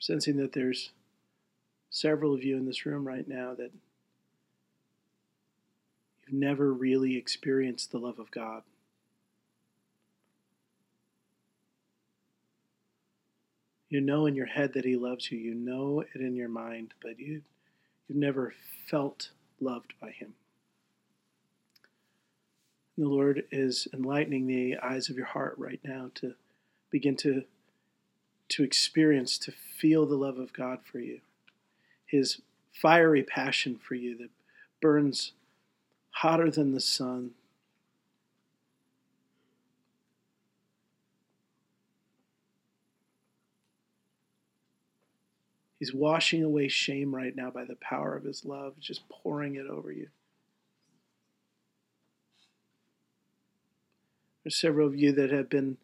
[0.01, 0.91] Sensing that there's
[1.91, 3.71] several of you in this room right now that
[6.23, 8.65] you've never really experienced the love of God.
[13.95, 15.39] You know in your head that He loves you.
[15.39, 17.43] You know it in your mind, but you,
[18.09, 18.53] you've never
[18.91, 19.31] felt
[19.61, 20.35] loved by Him.
[22.97, 26.35] And the Lord is enlightening the eyes of your heart right now to
[26.91, 27.45] begin to,
[28.49, 31.21] to experience, to feel the love of God for you.
[32.05, 32.41] His
[32.73, 34.31] fiery passion for you that
[34.83, 35.35] burns
[36.11, 37.31] hotter than the sun,
[45.85, 49.67] He's washing away shame right now by the power of His love, just pouring it
[49.67, 50.09] over you.
[54.43, 55.77] There's several of you that have been,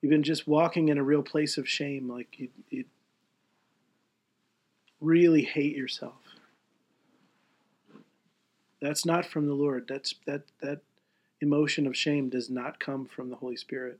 [0.00, 2.84] you've been just walking in a real place of shame, like you, you
[5.00, 6.22] really hate yourself.
[8.80, 9.86] That's not from the Lord.
[9.88, 10.82] That's that that
[11.40, 13.98] emotion of shame does not come from the Holy Spirit.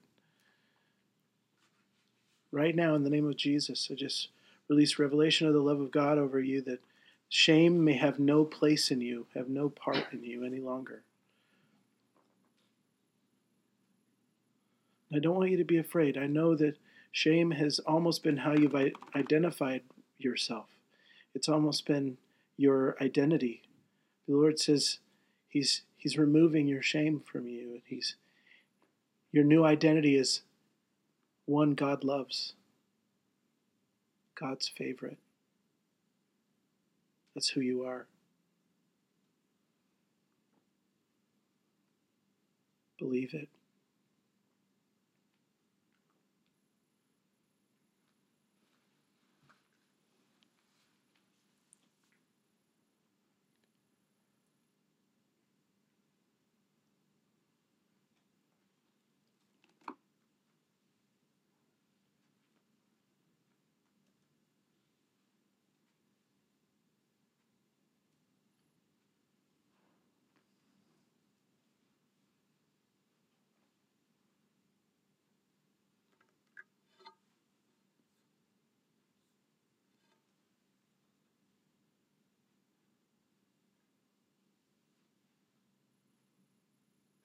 [2.53, 4.29] Right now, in the name of Jesus, I just
[4.69, 6.81] release revelation of the love of God over you that
[7.29, 11.03] shame may have no place in you, have no part in you any longer.
[15.13, 16.19] I don't want you to be afraid.
[16.19, 16.77] I know that
[17.13, 18.77] shame has almost been how you've
[19.17, 19.83] identified
[20.19, 20.67] yourself.
[21.35, 22.19] It's almost been
[22.57, 23.63] your identity.
[24.27, 24.99] The Lord says
[25.49, 27.73] He's He's removing your shame from you.
[27.73, 28.17] And He's
[29.33, 30.43] your new identity is
[31.47, 32.55] one God loves.
[34.39, 35.19] God's favorite.
[37.35, 38.07] That's who you are.
[42.99, 43.49] Believe it.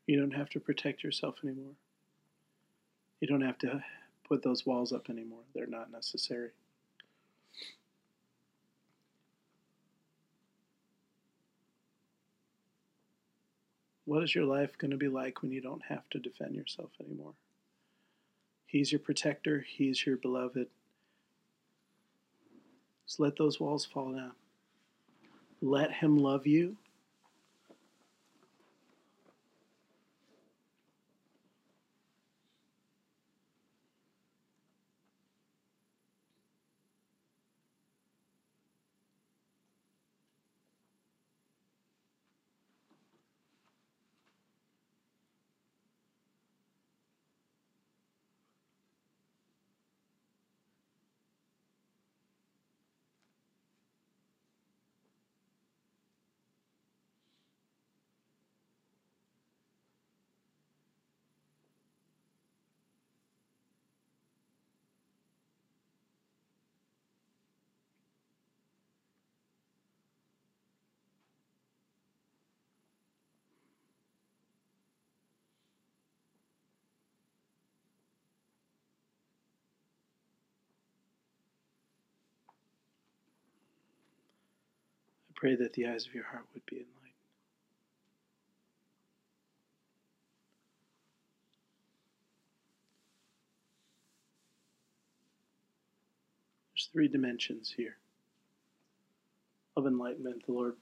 [0.05, 1.73] You don't have to protect yourself anymore.
[3.21, 3.83] You don't have to
[4.27, 5.43] put those walls up anymore.
[5.55, 6.49] They're not necessary.
[14.05, 16.89] What is your life going to be like when you don't have to defend yourself
[16.99, 17.33] anymore?
[18.65, 20.67] He's your protector, He's your beloved.
[23.07, 24.33] Just let those walls fall down.
[25.61, 26.75] Let Him love you.
[85.43, 86.89] Pray that the eyes of your heart would be enlightened.
[96.71, 97.97] There's three dimensions here
[99.75, 100.75] of enlightenment the Lord,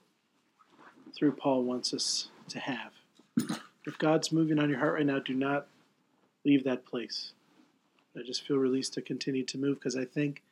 [1.15, 2.91] through Paul, wants us to have.
[3.87, 5.69] If God's moving on your heart right now, do not
[6.45, 7.31] leave that place.
[8.15, 10.43] I just feel released to continue to move because I think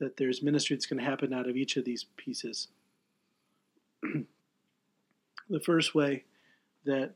[0.00, 2.66] that there's ministry that's going to happen out of each of these pieces.
[4.02, 6.24] The first way
[6.84, 7.12] that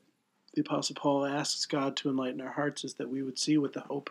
[0.55, 3.73] the Apostle Paul asks God to enlighten our hearts is that we would see what
[3.73, 4.11] the hope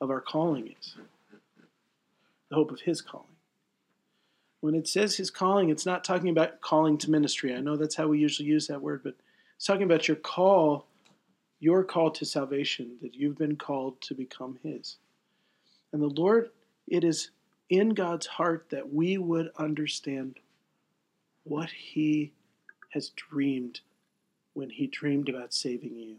[0.00, 0.96] of our calling is
[2.54, 3.26] the hope of His calling.
[4.60, 7.54] When it says His calling, it's not talking about calling to ministry.
[7.54, 9.14] I know that's how we usually use that word, but
[9.56, 10.86] it's talking about your call,
[11.60, 14.96] your call to salvation, that you've been called to become His.
[15.92, 16.50] And the Lord,
[16.86, 17.30] it is
[17.70, 20.38] in God's heart that we would understand
[21.44, 22.32] what He
[22.90, 23.80] has dreamed
[24.54, 26.16] when He dreamed about saving you.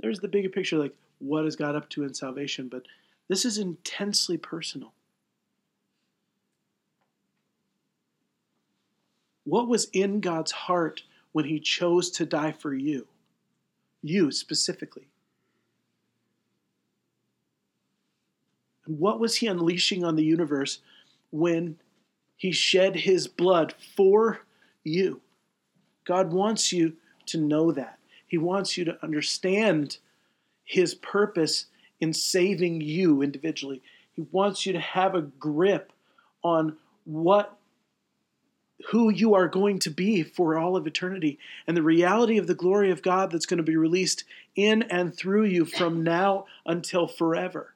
[0.00, 2.84] There's the bigger picture, like what is God up to in salvation, but
[3.28, 4.92] this is intensely personal.
[9.44, 11.02] What was in God's heart
[11.32, 13.06] when He chose to die for you?
[14.02, 15.08] You specifically.
[18.86, 20.80] And what was He unleashing on the universe
[21.30, 21.78] when
[22.36, 24.40] He shed His blood for
[24.82, 25.20] you?
[26.04, 26.94] God wants you
[27.26, 27.98] to know that.
[28.26, 29.98] He wants you to understand
[30.64, 31.66] His purpose
[32.00, 33.82] in saving you individually.
[34.12, 35.92] He wants you to have a grip
[36.42, 37.59] on what
[38.88, 42.54] who you are going to be for all of eternity and the reality of the
[42.54, 44.24] glory of God that's going to be released
[44.56, 47.74] in and through you from now until forever.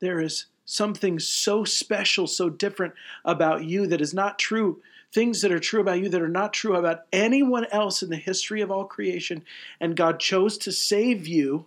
[0.00, 4.80] There is something so special, so different about you that is not true.
[5.12, 8.16] Things that are true about you that are not true about anyone else in the
[8.16, 9.44] history of all creation.
[9.80, 11.66] And God chose to save you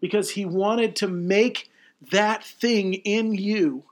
[0.00, 1.70] because he wanted to make
[2.10, 3.84] that thing in you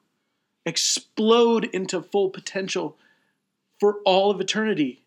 [0.65, 2.97] explode into full potential
[3.81, 5.03] for all of eternity.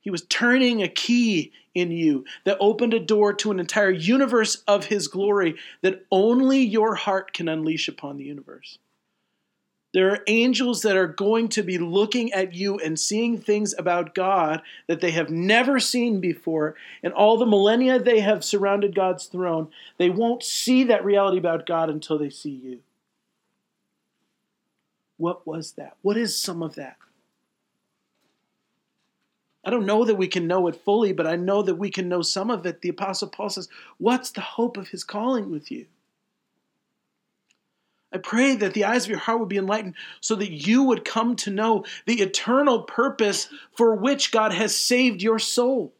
[0.00, 4.56] He was turning a key in you that opened a door to an entire universe
[4.66, 8.78] of His glory that only your heart can unleash upon the universe.
[9.92, 14.14] There are angels that are going to be looking at you and seeing things about
[14.14, 16.76] God that they have never seen before.
[17.02, 19.68] And all the millennia they have surrounded God's throne,
[19.98, 22.80] they won't see that reality about God until they see you.
[25.16, 25.96] What was that?
[26.02, 26.96] What is some of that?
[29.64, 32.08] I don't know that we can know it fully, but I know that we can
[32.08, 32.80] know some of it.
[32.80, 33.68] The Apostle Paul says,
[33.98, 35.86] What's the hope of his calling with you?
[38.12, 41.04] I pray that the eyes of your heart would be enlightened so that you would
[41.04, 45.94] come to know the eternal purpose for which God has saved your soul.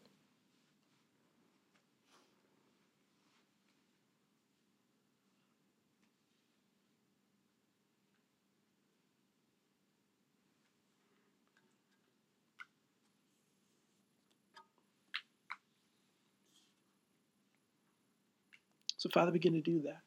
[18.97, 20.01] So, Father, begin to do that.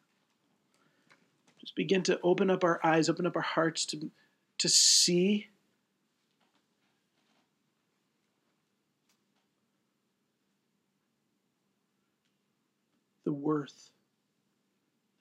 [1.64, 4.10] Just begin to open up our eyes, open up our hearts to,
[4.58, 5.48] to see
[13.24, 13.92] the worth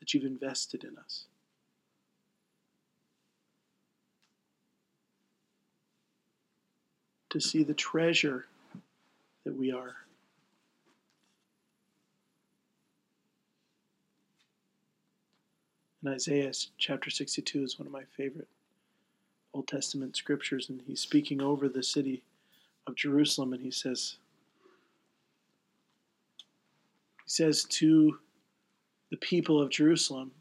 [0.01, 1.27] that you've invested in us.
[7.29, 8.47] To see the treasure
[9.45, 9.95] that we are.
[16.03, 18.47] And Isaiah chapter 62 is one of my favorite
[19.53, 22.23] Old Testament scriptures, and he's speaking over the city
[22.87, 24.17] of Jerusalem, and he says,
[27.23, 28.17] he says to
[29.11, 30.31] the people of Jerusalem,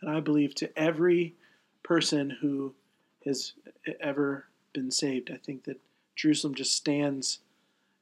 [0.00, 1.34] and I believe to every
[1.84, 2.74] person who
[3.24, 3.52] has
[4.00, 5.80] ever been saved, I think that
[6.16, 7.38] Jerusalem just stands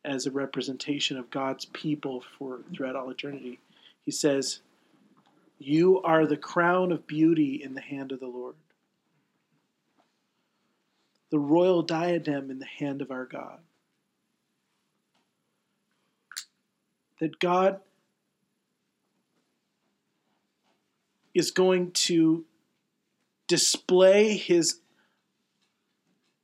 [0.04, 3.58] as a representation of God's people for throughout all eternity.
[4.04, 4.60] He says,
[5.62, 8.54] You are the crown of beauty in the hand of the Lord,
[11.30, 13.58] the royal diadem in the hand of our God.
[17.20, 17.80] That God
[21.34, 22.46] is going to
[23.46, 24.80] display his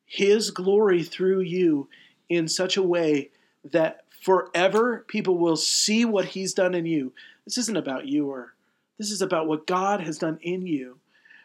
[0.05, 1.89] his glory through you
[2.29, 3.31] in such a way
[3.65, 7.15] that forever people will see what he's done in you.
[7.47, 8.56] This isn't about you or
[8.99, 10.99] this is about what God has done in you.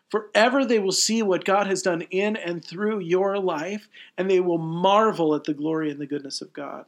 [0.09, 3.87] Forever they will see what God has done in and through your life
[4.17, 6.85] and they will marvel at the glory and the goodness of God.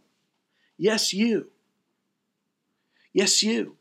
[0.78, 1.50] Yes, you.
[3.14, 3.78] Yes, you.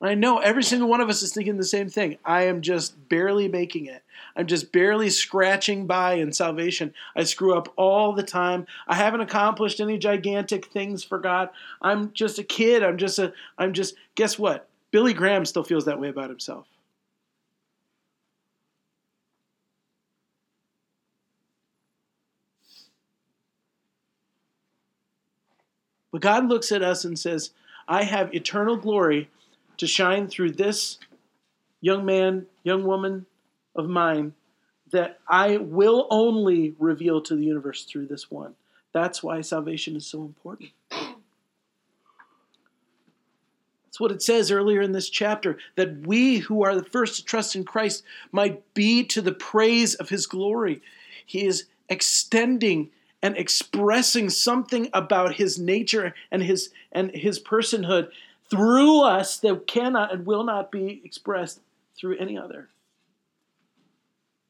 [0.00, 2.18] I know every single one of us is thinking the same thing.
[2.24, 4.02] I am just barely making it.
[4.36, 6.92] I'm just barely scratching by in salvation.
[7.14, 8.66] I screw up all the time.
[8.86, 11.48] I haven't accomplished any gigantic things for God.
[11.80, 12.82] I'm just a kid.
[12.82, 14.68] I'm just a I'm just guess what?
[14.90, 16.66] Billy Graham still feels that way about himself.
[26.12, 27.50] But God looks at us and says,
[27.88, 29.28] I have eternal glory
[29.76, 30.98] to shine through this
[31.80, 33.26] young man, young woman
[33.74, 34.32] of mine
[34.92, 38.54] that I will only reveal to the universe through this one.
[38.92, 40.70] That's why salvation is so important.
[43.96, 47.24] That's what it says earlier in this chapter that we who are the first to
[47.24, 50.82] trust in Christ might be to the praise of his glory.
[51.24, 52.90] He is extending
[53.22, 58.10] and expressing something about his nature and his and his personhood
[58.50, 61.62] through us that cannot and will not be expressed
[61.98, 62.68] through any other.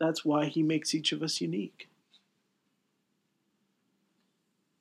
[0.01, 1.89] That's why he makes each of us unique.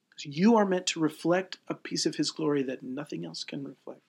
[0.10, 3.64] Because you are meant to reflect a piece of his glory that nothing else can
[3.64, 4.02] reflect.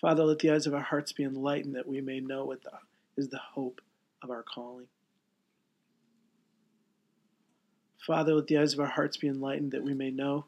[0.00, 2.72] Father, let the eyes of our hearts be enlightened that we may know what the,
[3.16, 3.80] is the hope
[4.22, 4.86] of our calling.
[7.98, 10.44] Father, let the eyes of our hearts be enlightened that we may know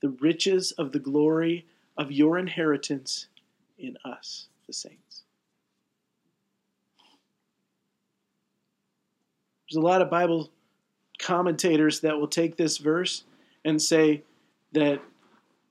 [0.00, 1.66] the riches of the glory
[1.96, 3.26] of your inheritance
[3.78, 5.24] in us, the saints.
[9.68, 10.50] There's a lot of Bible
[11.18, 13.24] commentators that will take this verse
[13.64, 14.22] and say
[14.72, 15.02] that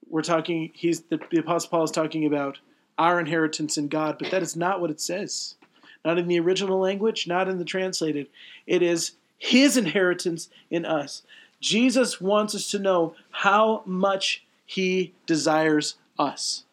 [0.10, 2.60] we're talking, he's the, the Apostle Paul is talking about
[2.98, 5.56] our inheritance in God, but that is not what it says.
[6.04, 8.28] Not in the original language, not in the translated.
[8.68, 11.24] It is his inheritance in us.
[11.60, 16.64] Jesus wants us to know how much he desires us.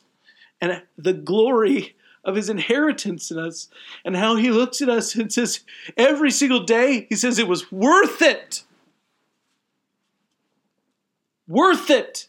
[0.61, 1.95] And the glory
[2.25, 3.69] of his inheritance in us
[4.05, 5.61] and how he looks at us and says,
[5.97, 8.63] every single day, he says it was worth it.
[11.49, 12.29] Worth it.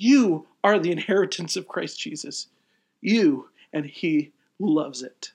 [0.00, 2.46] You are the inheritance of Christ Jesus.
[3.00, 4.30] You, and he
[4.60, 5.32] loves it.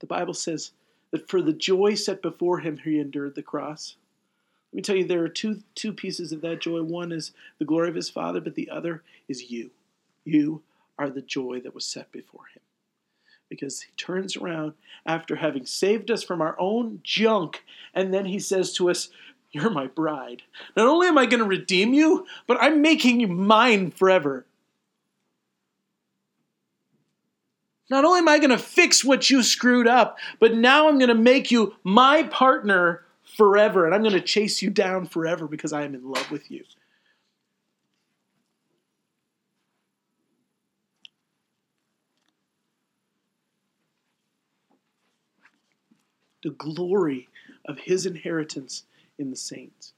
[0.00, 0.72] The Bible says
[1.10, 3.96] that for the joy set before him, he endured the cross.
[4.72, 6.82] Let me tell you, there are two, two pieces of that joy.
[6.82, 9.70] One is the glory of his Father, but the other is you.
[10.24, 10.62] You
[10.98, 12.60] are the joy that was set before him.
[13.48, 14.74] Because he turns around
[15.06, 19.08] after having saved us from our own junk, and then he says to us,
[19.52, 20.42] You're my bride.
[20.76, 24.46] Not only am I going to redeem you, but I'm making you mine forever.
[27.90, 31.08] Not only am I going to fix what you screwed up, but now I'm going
[31.08, 33.04] to make you my partner
[33.36, 36.50] forever, and I'm going to chase you down forever because I am in love with
[36.50, 36.64] you.
[46.42, 47.28] The glory
[47.66, 48.84] of his inheritance
[49.22, 49.94] in the saints.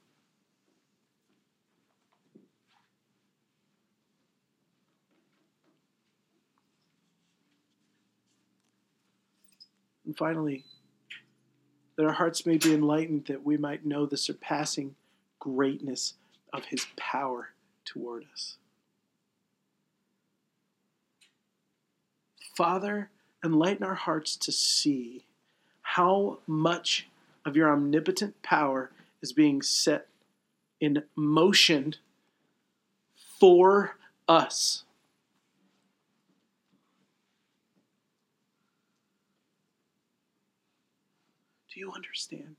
[10.07, 10.65] And finally,
[11.97, 14.95] that our hearts may be enlightened, that we might know the surpassing
[15.39, 16.15] greatness
[16.53, 17.51] of his power
[17.85, 18.57] toward us.
[22.57, 23.11] Father,
[23.45, 25.25] enlighten our hearts to see
[25.83, 27.09] how much
[27.45, 28.91] of your omnipotent power
[29.25, 30.07] is being set
[30.81, 31.95] in motion
[33.41, 33.97] for
[34.29, 34.85] us.
[41.73, 42.57] Do you understand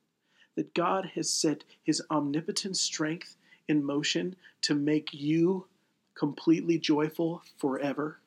[0.56, 3.38] that God has set his omnipotent strength
[3.68, 5.68] in motion to make you
[6.16, 8.18] completely joyful forever?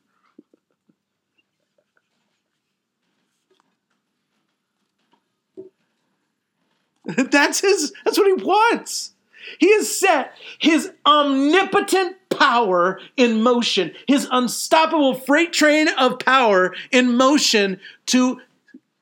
[7.17, 9.13] That's his that's what he wants.
[9.59, 17.17] He has set his omnipotent power in motion, his unstoppable freight train of power in
[17.17, 18.43] motion to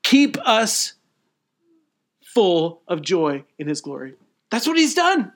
[0.03, 0.93] keep us
[2.21, 4.13] full of joy in his glory.
[4.51, 5.33] That's what he's done.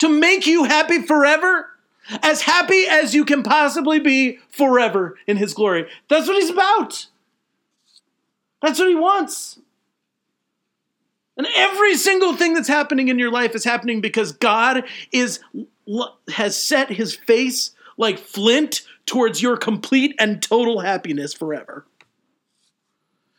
[0.00, 1.70] To make you happy forever,
[2.22, 5.88] as happy as you can possibly be forever in his glory.
[6.10, 7.06] That's what he's about.
[8.60, 9.60] That's what he wants.
[11.36, 15.40] And every single thing that's happening in your life is happening because God is
[16.32, 21.86] has set his face like flint towards your complete and total happiness forever.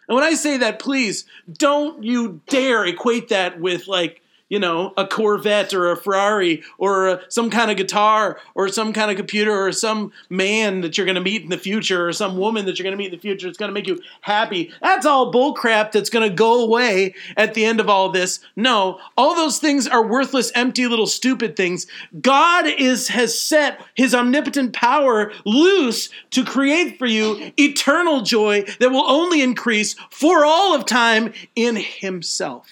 [0.08, 4.22] And when I say that, please don't you dare equate that with like,
[4.54, 8.94] you know, a Corvette or a Ferrari or a, some kind of guitar or some
[8.94, 12.14] kind of computer or some man that you're going to meet in the future or
[12.14, 13.48] some woman that you're going to meet in the future.
[13.48, 14.72] It's going to make you happy.
[14.80, 18.42] That's all bullcrap that's going to go away at the end of all this.
[18.56, 21.88] No, all those things are worthless, empty, little stupid things.
[22.22, 28.92] God is has set His omnipotent power loose to create for you eternal joy that
[28.92, 32.68] will only increase for all of time in Himself.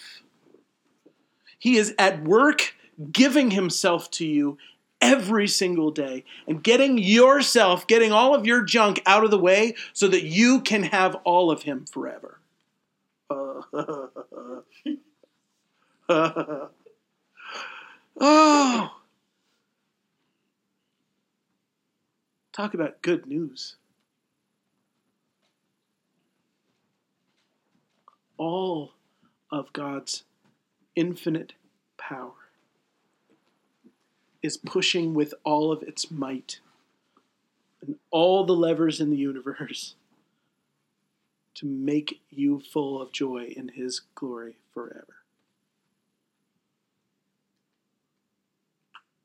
[1.62, 2.74] He is at work
[3.12, 4.58] giving himself to you
[5.00, 9.76] every single day and getting yourself, getting all of your junk out of the way
[9.94, 12.40] so that you can have all of him forever.
[13.30, 13.64] oh.
[22.52, 23.76] Talk about good news.
[28.38, 28.94] All
[29.52, 30.24] of God's
[30.96, 31.54] infinite
[31.98, 32.34] power
[34.42, 36.60] is pushing with all of its might
[37.82, 39.96] and all the levers in the universe
[41.56, 45.18] to make you full of joy in His glory forever.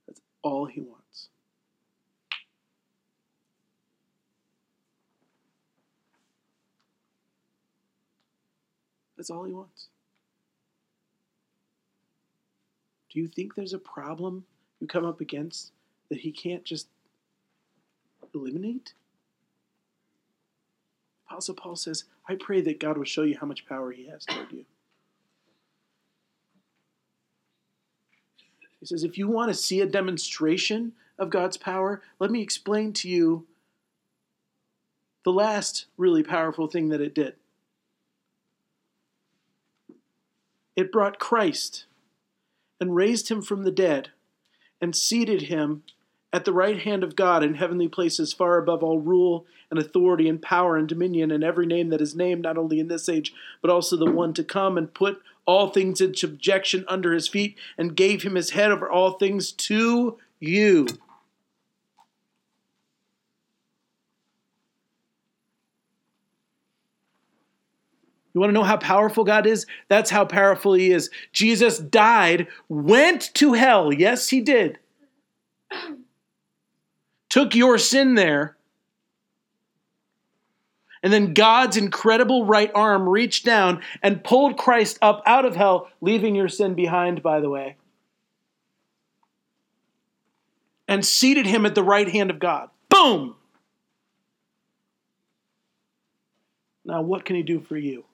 [0.07, 1.29] That's all He wants.
[9.17, 9.89] That's all He wants.
[13.17, 14.45] Do you think there's a problem
[14.79, 15.73] you come up against
[16.11, 16.89] that he can't just
[18.35, 18.93] eliminate?
[21.27, 24.27] Apostle Paul says, I pray that God will show you how much power he has
[24.27, 24.67] toward you.
[28.81, 32.93] He says, if you want to see a demonstration of God's power, let me explain
[32.93, 33.47] to you
[35.25, 37.37] the last really powerful thing that it did.
[40.77, 41.87] It brought Christ
[42.81, 44.11] and raised him from the dead
[44.81, 45.83] and seated him
[46.33, 50.29] at the right hand of God in heavenly places, far above all rule and authority
[50.29, 53.33] and power and dominion and every name that is named, not only in this age,
[53.62, 57.57] but also the one to come, and put all things in subjection under his feet,
[57.79, 60.87] and gave him his head over all things to you.
[68.37, 69.64] You want to know how powerful God is?
[69.89, 71.09] That's how powerful He is.
[71.32, 73.91] Jesus died, went to hell.
[73.91, 74.78] Yes, He did.
[77.30, 78.59] Took your sin there.
[81.03, 85.89] And then God's incredible right arm reached down and pulled Christ up out of hell,
[86.03, 87.76] leaving your sin behind, by the way,
[90.87, 92.68] and seated him at the right hand of God.
[92.91, 93.37] Boom!
[96.87, 98.05] Now, what can He do for you?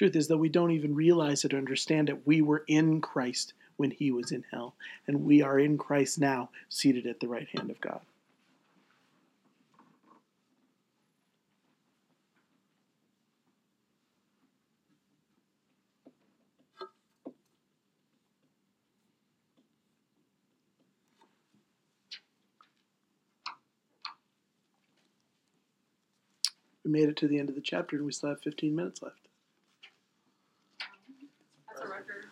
[0.00, 2.26] Truth is that we don't even realize it or understand it.
[2.26, 4.74] We were in Christ when he was in hell,
[5.06, 8.00] and we are in Christ now, seated at the right hand of God.
[26.82, 29.02] We made it to the end of the chapter, and we still have 15 minutes
[29.02, 29.28] left.
[31.68, 32.30] That's a record.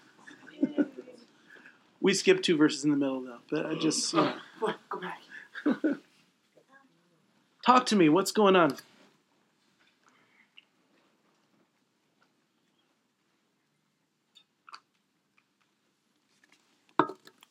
[2.00, 3.38] We skipped two verses in the middle, though.
[3.50, 4.74] But I just oh, you know.
[4.88, 5.20] Go back.
[7.66, 8.08] talk to me.
[8.08, 8.76] What's going on?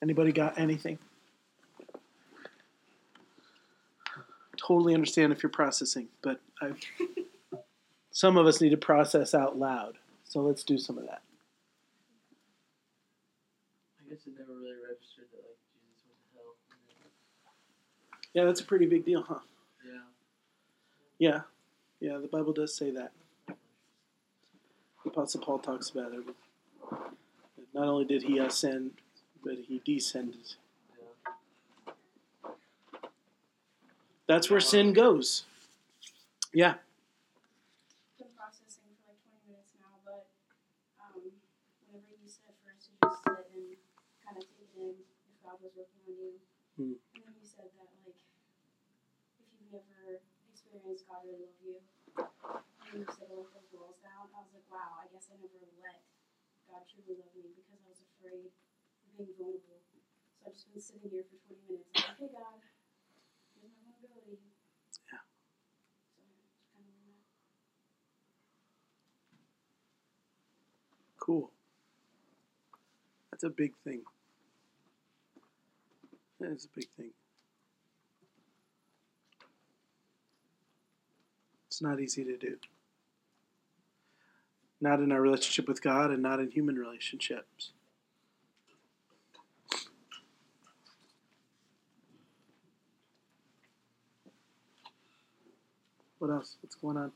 [0.02, 1.00] Anybody got anything?
[4.58, 6.72] Totally understand if you're processing, but I,
[8.12, 9.98] some of us need to process out loud.
[10.24, 11.22] So let's do some of that.
[14.00, 16.56] I guess it never really registered that like Jesus went to hell.
[18.27, 19.40] And Yeah, that's a pretty big deal, huh?
[19.84, 20.02] yeah.
[21.18, 21.40] Yeah,
[22.00, 23.12] yeah, the Bible does say that.
[23.48, 26.24] The Apostle Paul talks about it.
[27.74, 28.92] Not only did he ascend,
[29.44, 30.54] but he descended.
[31.00, 32.52] Yeah.
[34.28, 35.46] That's where sin goes.
[36.54, 36.76] Yeah.
[38.20, 40.28] been processing for like 20 minutes now, but
[41.02, 41.26] um,
[41.90, 43.82] whenever you said first to just sit and
[44.22, 46.38] kind of take it in if God was working on you,
[46.78, 46.94] and
[47.26, 47.97] then you said that like if you've
[49.72, 51.78] never experienced God really love you,
[52.92, 55.60] and you said let those walls down, I was like, wow, I guess I never
[55.84, 56.02] let
[56.70, 58.54] God truly love me because I was afraid of
[59.16, 59.82] being vulnerable.
[60.40, 62.60] So I've just been sitting here for 20 minutes, like, hey God,
[63.60, 64.52] here's my vulnerability.
[65.12, 65.24] Yeah.
[66.16, 67.20] So just kind of where
[71.20, 71.52] Cool.
[73.32, 74.02] That's a big thing.
[76.40, 77.12] That is a big thing.
[81.78, 82.56] It's not easy to do.
[84.82, 87.70] Not in our relationship with God and not in human relationships.
[96.18, 96.56] What else?
[96.62, 97.12] What's going on?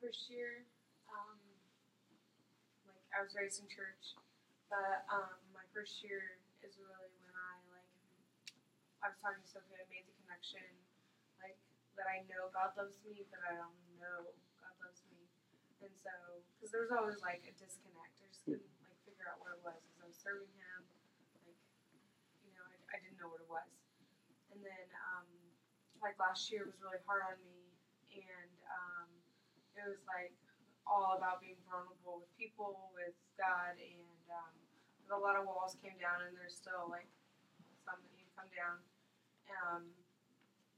[0.00, 0.64] First year,
[1.12, 1.36] um,
[2.88, 4.16] like I was raised in church,
[4.72, 7.92] but um, my first year is really when I like
[9.04, 10.64] I was talking to Sophia, I made the connection,
[11.36, 11.60] like
[12.00, 15.20] that I know God loves me, but I don't know God loves me,
[15.84, 16.12] and so
[16.56, 19.60] because there was always like a disconnect, I just couldn't like figure out what it
[19.60, 20.80] was because I was serving Him,
[21.44, 21.60] like
[22.40, 23.68] you know I, I didn't know what it was,
[24.48, 25.28] and then um,
[26.00, 27.68] like last year was really hard on me
[28.16, 29.19] and um,
[29.78, 30.34] it was like
[30.88, 34.54] all about being vulnerable with people, with God, and um,
[35.10, 37.08] a lot of walls came down, and there's still like
[37.86, 38.76] some that need to come down.
[39.50, 39.82] Um,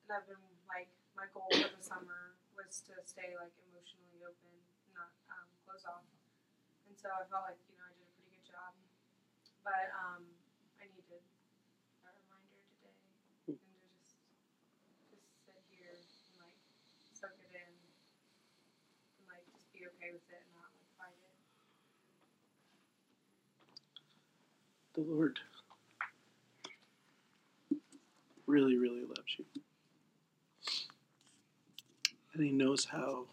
[0.05, 4.53] and I've been like my goal for the summer was to stay like emotionally open,
[4.93, 6.05] not um, close off,
[6.89, 8.73] and so I felt like you know I did a pretty good job,
[9.65, 10.25] but um,
[24.95, 25.39] the Lord
[28.47, 29.45] really, really loves you.
[32.35, 33.27] And he knows how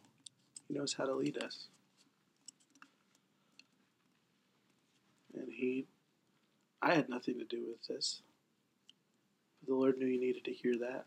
[0.68, 1.68] he knows how to lead us.
[5.34, 5.86] And he
[6.82, 8.22] I had nothing to do with this.
[9.60, 11.06] But the Lord knew you needed to hear that.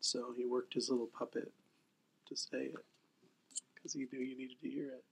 [0.00, 1.52] So he worked his little puppet
[2.28, 2.84] to say it.
[3.74, 5.04] Because he knew you needed to hear it.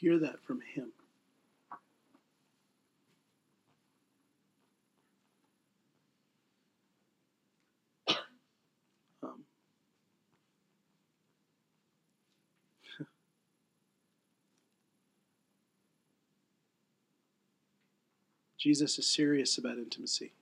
[0.00, 0.92] Hear that from him.
[9.22, 9.44] Um,
[18.58, 20.32] Jesus is serious about intimacy.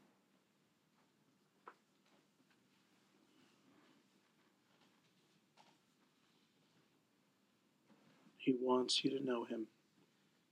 [8.38, 9.66] He wants you to know him,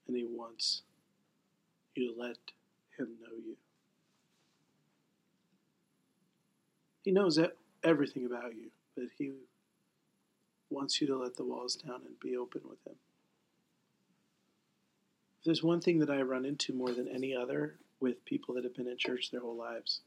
[0.06, 0.82] and he wants
[1.94, 2.36] you to let
[2.98, 3.56] him know you.
[7.04, 7.38] He knows
[7.84, 9.30] everything about you, but he
[10.68, 12.96] wants you to let the walls down and be open with him.
[15.38, 18.64] If there's one thing that I run into more than any other with people that
[18.64, 20.00] have been in church their whole lives,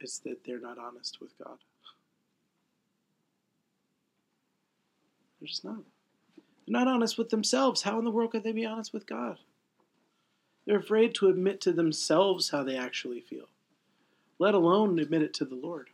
[0.00, 1.56] it's that they're not honest with God.
[5.40, 5.78] They're just not.
[6.66, 7.82] They're not honest with themselves.
[7.82, 9.38] How in the world could they be honest with God?
[10.66, 13.46] They're afraid to admit to themselves how they actually feel,
[14.38, 15.90] let alone admit it to the Lord.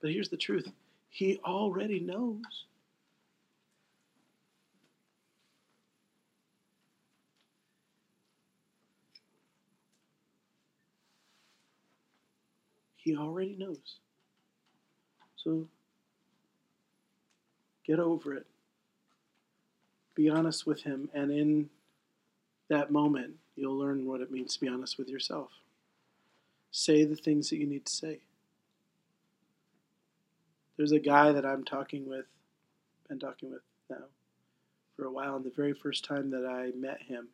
[0.00, 0.68] But here's the truth
[1.08, 2.42] He already knows.
[12.96, 13.96] He already knows.
[15.36, 15.66] So
[17.86, 18.46] get over it.
[20.14, 21.70] Be honest with Him, and in
[22.68, 25.50] that moment, you'll learn what it means to be honest with yourself.
[26.70, 28.18] Say the things that you need to say.
[30.76, 32.26] There's a guy that I'm talking with,
[33.08, 34.04] been talking with now
[34.96, 37.28] for a while, and the very first time that I met him,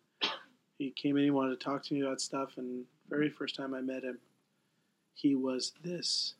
[0.78, 3.74] he came in, he wanted to talk to me about stuff, and very first time
[3.74, 4.18] I met him,
[5.14, 6.35] he was this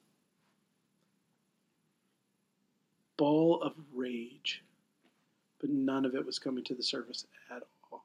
[3.17, 4.63] ball of rage,
[5.61, 8.05] but none of it was coming to the surface at all.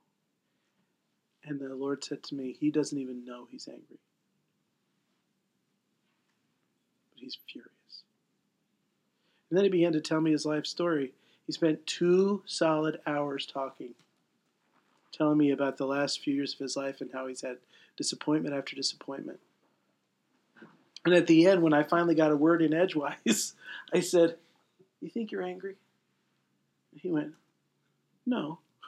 [1.43, 3.99] And the Lord said to me, He doesn't even know he's angry,
[7.13, 7.71] but he's furious.
[9.49, 11.11] And then he began to tell me his life story.
[11.45, 13.95] He spent two solid hours talking,
[15.11, 17.57] telling me about the last few years of his life and how he's had
[17.97, 19.39] disappointment after disappointment.
[21.03, 23.53] And at the end, when I finally got a word in edgewise,
[23.93, 24.37] I said,
[25.01, 25.75] You think you're angry?
[26.91, 27.33] And he went,
[28.25, 28.59] No.
[28.83, 28.87] I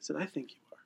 [0.00, 0.78] said, I think you are.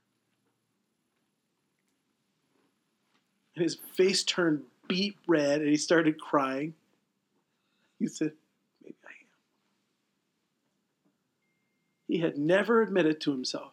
[3.56, 6.74] And his face turned beet red and he started crying.
[7.98, 8.32] He said,
[8.82, 9.26] Maybe I am.
[12.08, 13.72] He had never admitted to himself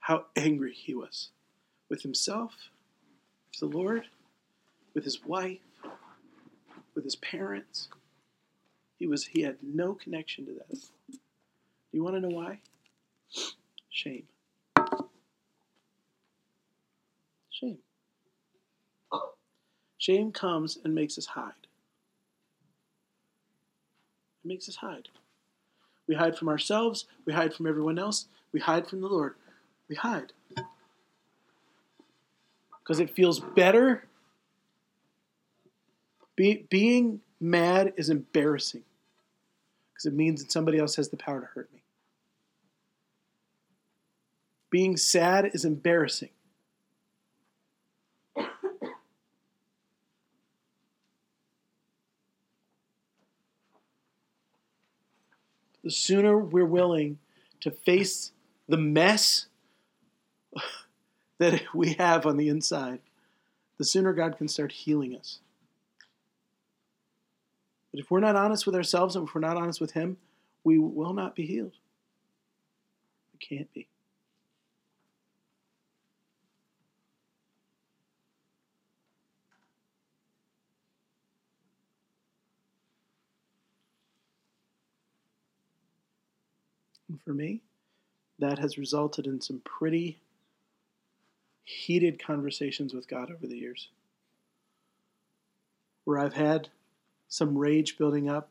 [0.00, 1.30] how angry he was
[1.88, 2.52] with himself,
[3.50, 4.04] with the Lord,
[4.94, 5.58] with his wife,
[6.94, 7.88] with his parents.
[8.98, 10.70] He was he had no connection to that.
[10.70, 11.18] Do
[11.92, 12.58] you want to know why?
[13.90, 14.24] Shame.
[17.50, 17.78] Shame.
[19.96, 21.52] Shame comes and makes us hide.
[24.44, 25.08] It makes us hide.
[26.06, 29.34] We hide from ourselves, we hide from everyone else, we hide from the Lord.
[29.88, 30.32] We hide.
[32.80, 34.04] Because it feels better
[36.36, 38.84] be, being mad is embarrassing
[39.98, 41.82] because it means that somebody else has the power to hurt me.
[44.70, 46.28] Being sad is embarrassing.
[55.82, 57.18] The sooner we're willing
[57.60, 58.30] to face
[58.68, 59.46] the mess
[61.38, 63.00] that we have on the inside,
[63.78, 65.38] the sooner God can start healing us.
[67.90, 70.18] But if we're not honest with ourselves and if we're not honest with Him,
[70.64, 71.72] we will not be healed.
[73.32, 73.88] We can't be.
[87.08, 87.62] And for me,
[88.38, 90.18] that has resulted in some pretty
[91.64, 93.88] heated conversations with God over the years.
[96.04, 96.68] Where I've had
[97.28, 98.50] some rage building up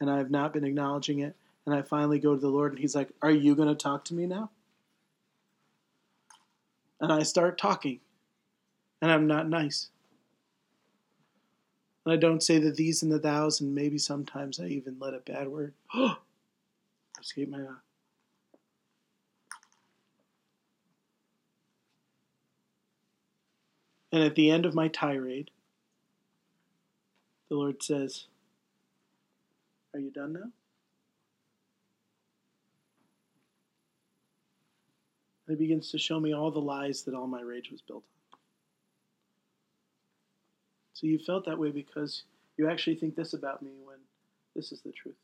[0.00, 1.36] and I have not been acknowledging it.
[1.64, 4.04] And I finally go to the Lord and He's like, Are you going to talk
[4.06, 4.50] to me now?
[7.00, 8.00] And I start talking
[9.02, 9.88] and I'm not nice.
[12.04, 15.12] And I don't say the thees and the thous, and maybe sometimes I even let
[15.12, 15.74] a bad word.
[17.20, 17.82] escape my mouth.
[24.12, 25.50] And at the end of my tirade,
[27.48, 28.26] the Lord says,
[29.94, 30.50] Are you done now?
[35.46, 38.04] And He begins to show me all the lies that all my rage was built
[38.04, 38.38] on.
[40.94, 42.22] So you felt that way because
[42.56, 43.98] you actually think this about me when
[44.54, 45.14] this is the truth.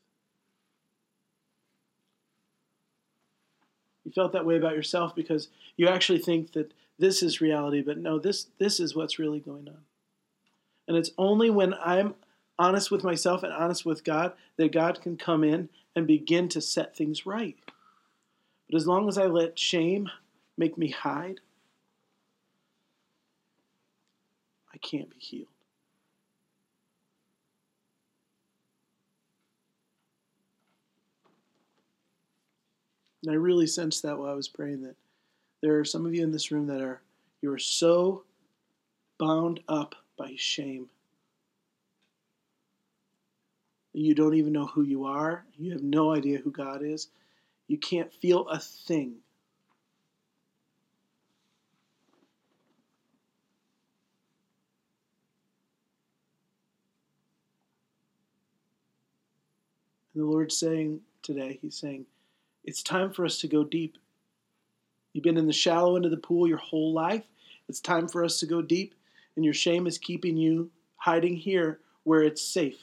[4.05, 5.47] You felt that way about yourself because
[5.77, 9.67] you actually think that this is reality, but no, this this is what's really going
[9.67, 9.79] on.
[10.87, 12.15] And it's only when I'm
[12.59, 16.61] honest with myself and honest with God that God can come in and begin to
[16.61, 17.57] set things right.
[18.69, 20.09] But as long as I let shame
[20.57, 21.39] make me hide,
[24.73, 25.47] I can't be healed.
[33.23, 34.95] And I really sensed that while I was praying that
[35.61, 37.01] there are some of you in this room that are
[37.41, 38.23] you are so
[39.17, 40.87] bound up by shame.
[43.91, 45.43] You don't even know who you are.
[45.59, 47.09] You have no idea who God is.
[47.67, 49.15] You can't feel a thing.
[60.13, 62.05] And the Lord's saying today, He's saying,
[62.63, 63.97] it's time for us to go deep.
[65.11, 67.25] You've been in the shallow end of the pool your whole life.
[67.67, 68.95] It's time for us to go deep,
[69.35, 72.79] and your shame is keeping you hiding here where it's safe.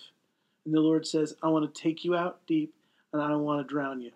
[0.65, 2.75] And the Lord says, I want to take you out deep,
[3.13, 4.13] and I don't want to drown you.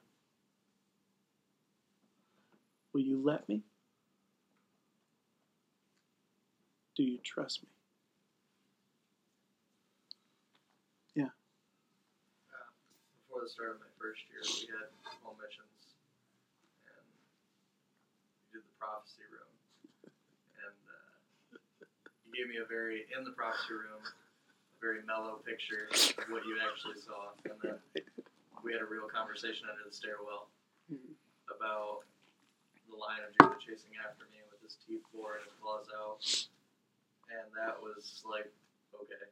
[2.92, 3.62] Will you let me?
[6.96, 7.68] Do you trust me?
[11.14, 11.30] Yeah.
[13.26, 14.94] Before the start of my first year, we had
[15.24, 15.98] home missions,
[16.86, 17.02] and
[18.52, 19.53] we did the prophecy room.
[22.34, 25.86] Gave me a very, in the prophecy room, a very mellow picture
[26.18, 27.30] of what you actually saw.
[27.46, 27.78] And then
[28.66, 30.50] we had a real conversation under the stairwell
[31.46, 32.02] about
[32.90, 36.18] the lion of Judah chasing after me with his teeth four and his claws out.
[37.30, 38.50] And that was like,
[38.98, 39.26] okay.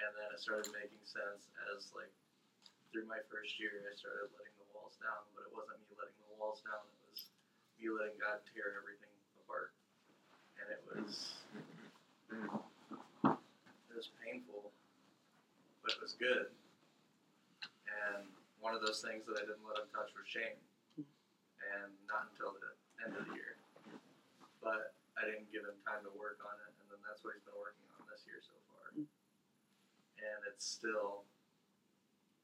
[0.00, 1.44] And then it started making sense
[1.76, 2.08] as like
[2.88, 6.16] through my first year, I started letting the walls down, but it wasn't me letting
[6.24, 6.88] the walls down.
[6.88, 7.28] It was
[7.76, 9.12] me letting God tear everything
[9.44, 9.75] apart,
[10.60, 11.40] and it was
[13.24, 14.72] it was painful,
[15.82, 16.52] but it was good.
[17.86, 18.28] And
[18.60, 20.60] one of those things that I didn't let him touch was shame,
[21.00, 23.56] and not until the end of the year.
[24.60, 27.46] But I didn't give him time to work on it, and then that's what he's
[27.46, 28.92] been working on this year so far.
[28.92, 29.08] Mm.
[30.20, 31.24] And it's still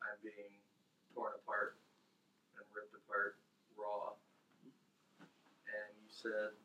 [0.02, 0.56] I'm being
[1.14, 1.78] torn apart
[2.58, 3.38] and ripped apart
[3.78, 4.18] raw.
[5.68, 6.56] And you said,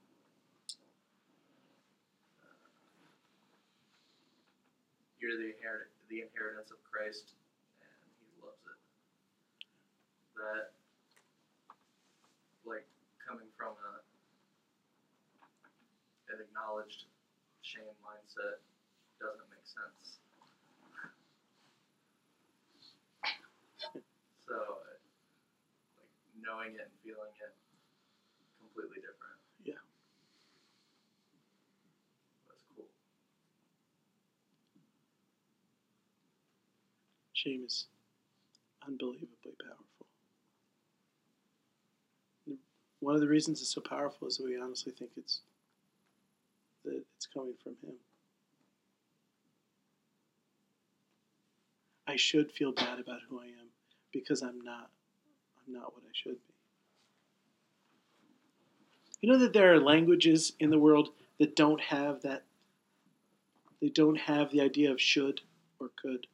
[5.19, 7.33] you're the, inherit- the inheritance of Christ,
[7.81, 7.91] and
[8.21, 8.79] He loves it.
[10.37, 10.65] That,
[12.65, 12.85] like,
[13.27, 13.93] coming from a
[16.31, 17.07] an acknowledged
[17.63, 18.59] shame mindset
[19.19, 20.19] doesn't make sense.
[24.47, 25.01] So, like
[26.39, 27.53] knowing it and feeling it,
[28.59, 29.39] completely different.
[29.63, 29.81] Yeah.
[32.47, 32.87] That's cool.
[37.37, 37.85] Shame is
[38.87, 40.07] unbelievably powerful.
[42.99, 45.41] One of the reasons it's so powerful is that we honestly think it's
[46.83, 47.93] that it's coming from him.
[52.07, 53.67] I should feel bad about who I am
[54.11, 54.89] because I'm not
[55.67, 56.53] I'm not what I should be.
[59.21, 62.45] You know that there are languages in the world that don't have that
[63.79, 65.41] they don't have the idea of should
[65.79, 66.25] or could.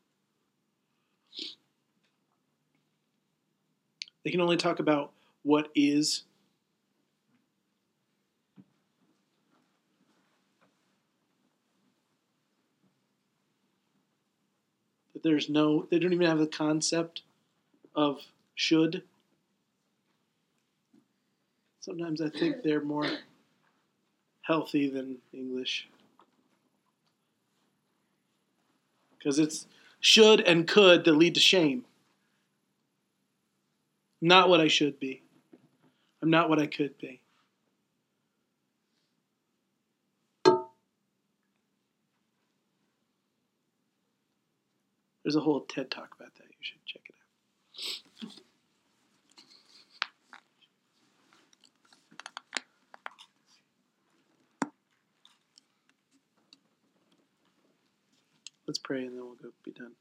[4.24, 5.12] They can only talk about
[5.44, 6.24] what is.
[15.22, 17.22] There's no, they don't even have the concept
[17.96, 18.20] of
[18.56, 19.04] should.
[21.80, 23.08] Sometimes I think they're more
[24.42, 25.88] healthy than English.
[29.18, 29.68] Because it's
[30.02, 31.86] should and could that lead to shame
[34.24, 35.22] not what I should be.
[36.22, 37.20] I'm not what I could be.
[45.24, 46.44] There's a whole TED talk about that.
[46.44, 47.20] You should check it out.
[58.68, 59.92] Let's pray and then we'll go be done.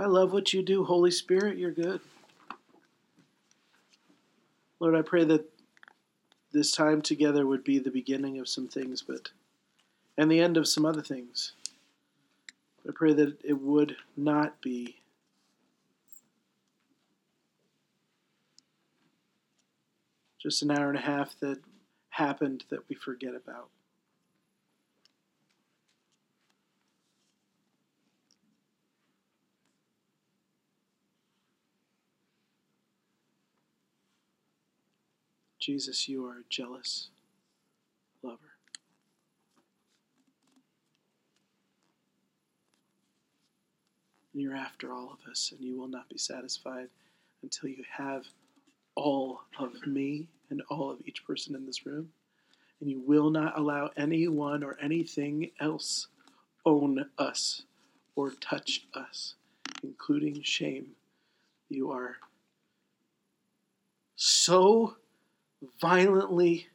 [0.00, 1.58] I love what you do, Holy Spirit.
[1.58, 2.00] You're good.
[4.78, 5.44] Lord, I pray that
[6.52, 9.28] this time together would be the beginning of some things, but
[10.16, 11.52] and the end of some other things.
[12.88, 14.96] I pray that it would not be
[20.40, 21.58] just an hour and a half that
[22.08, 23.68] happened that we forget about.
[35.60, 37.08] Jesus, you are a jealous
[38.22, 38.38] lover.
[44.32, 46.88] And you're after all of us, and you will not be satisfied
[47.42, 48.24] until you have
[48.94, 52.08] all of me and all of each person in this room.
[52.80, 56.06] And you will not allow anyone or anything else
[56.64, 57.62] own us
[58.16, 59.34] or touch us,
[59.82, 60.92] including shame.
[61.68, 62.16] You are
[64.16, 64.96] so
[65.80, 66.68] violently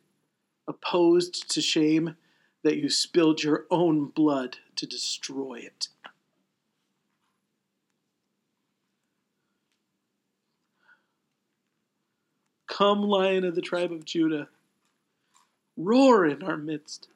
[0.68, 2.16] opposed to shame
[2.64, 5.90] that you spilled your own blood to destroy it.
[12.68, 14.50] Come, Lion of the tribe of Judah,
[15.78, 17.08] roar in our midst.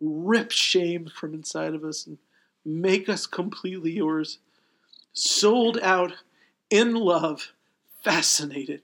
[0.00, 2.18] Rip shame from inside of us and
[2.64, 4.38] make us completely yours.
[5.12, 6.12] Sold out,
[6.70, 7.54] in love,
[8.04, 8.82] fascinated,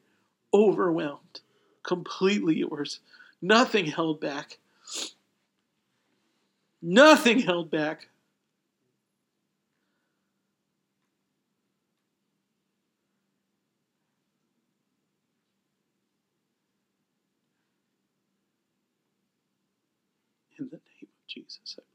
[0.55, 1.41] overwhelmed,
[1.83, 3.01] completely yours.
[3.43, 4.59] Nothing held back.
[6.81, 8.09] Nothing held back.
[20.57, 21.94] In the name of Jesus, I.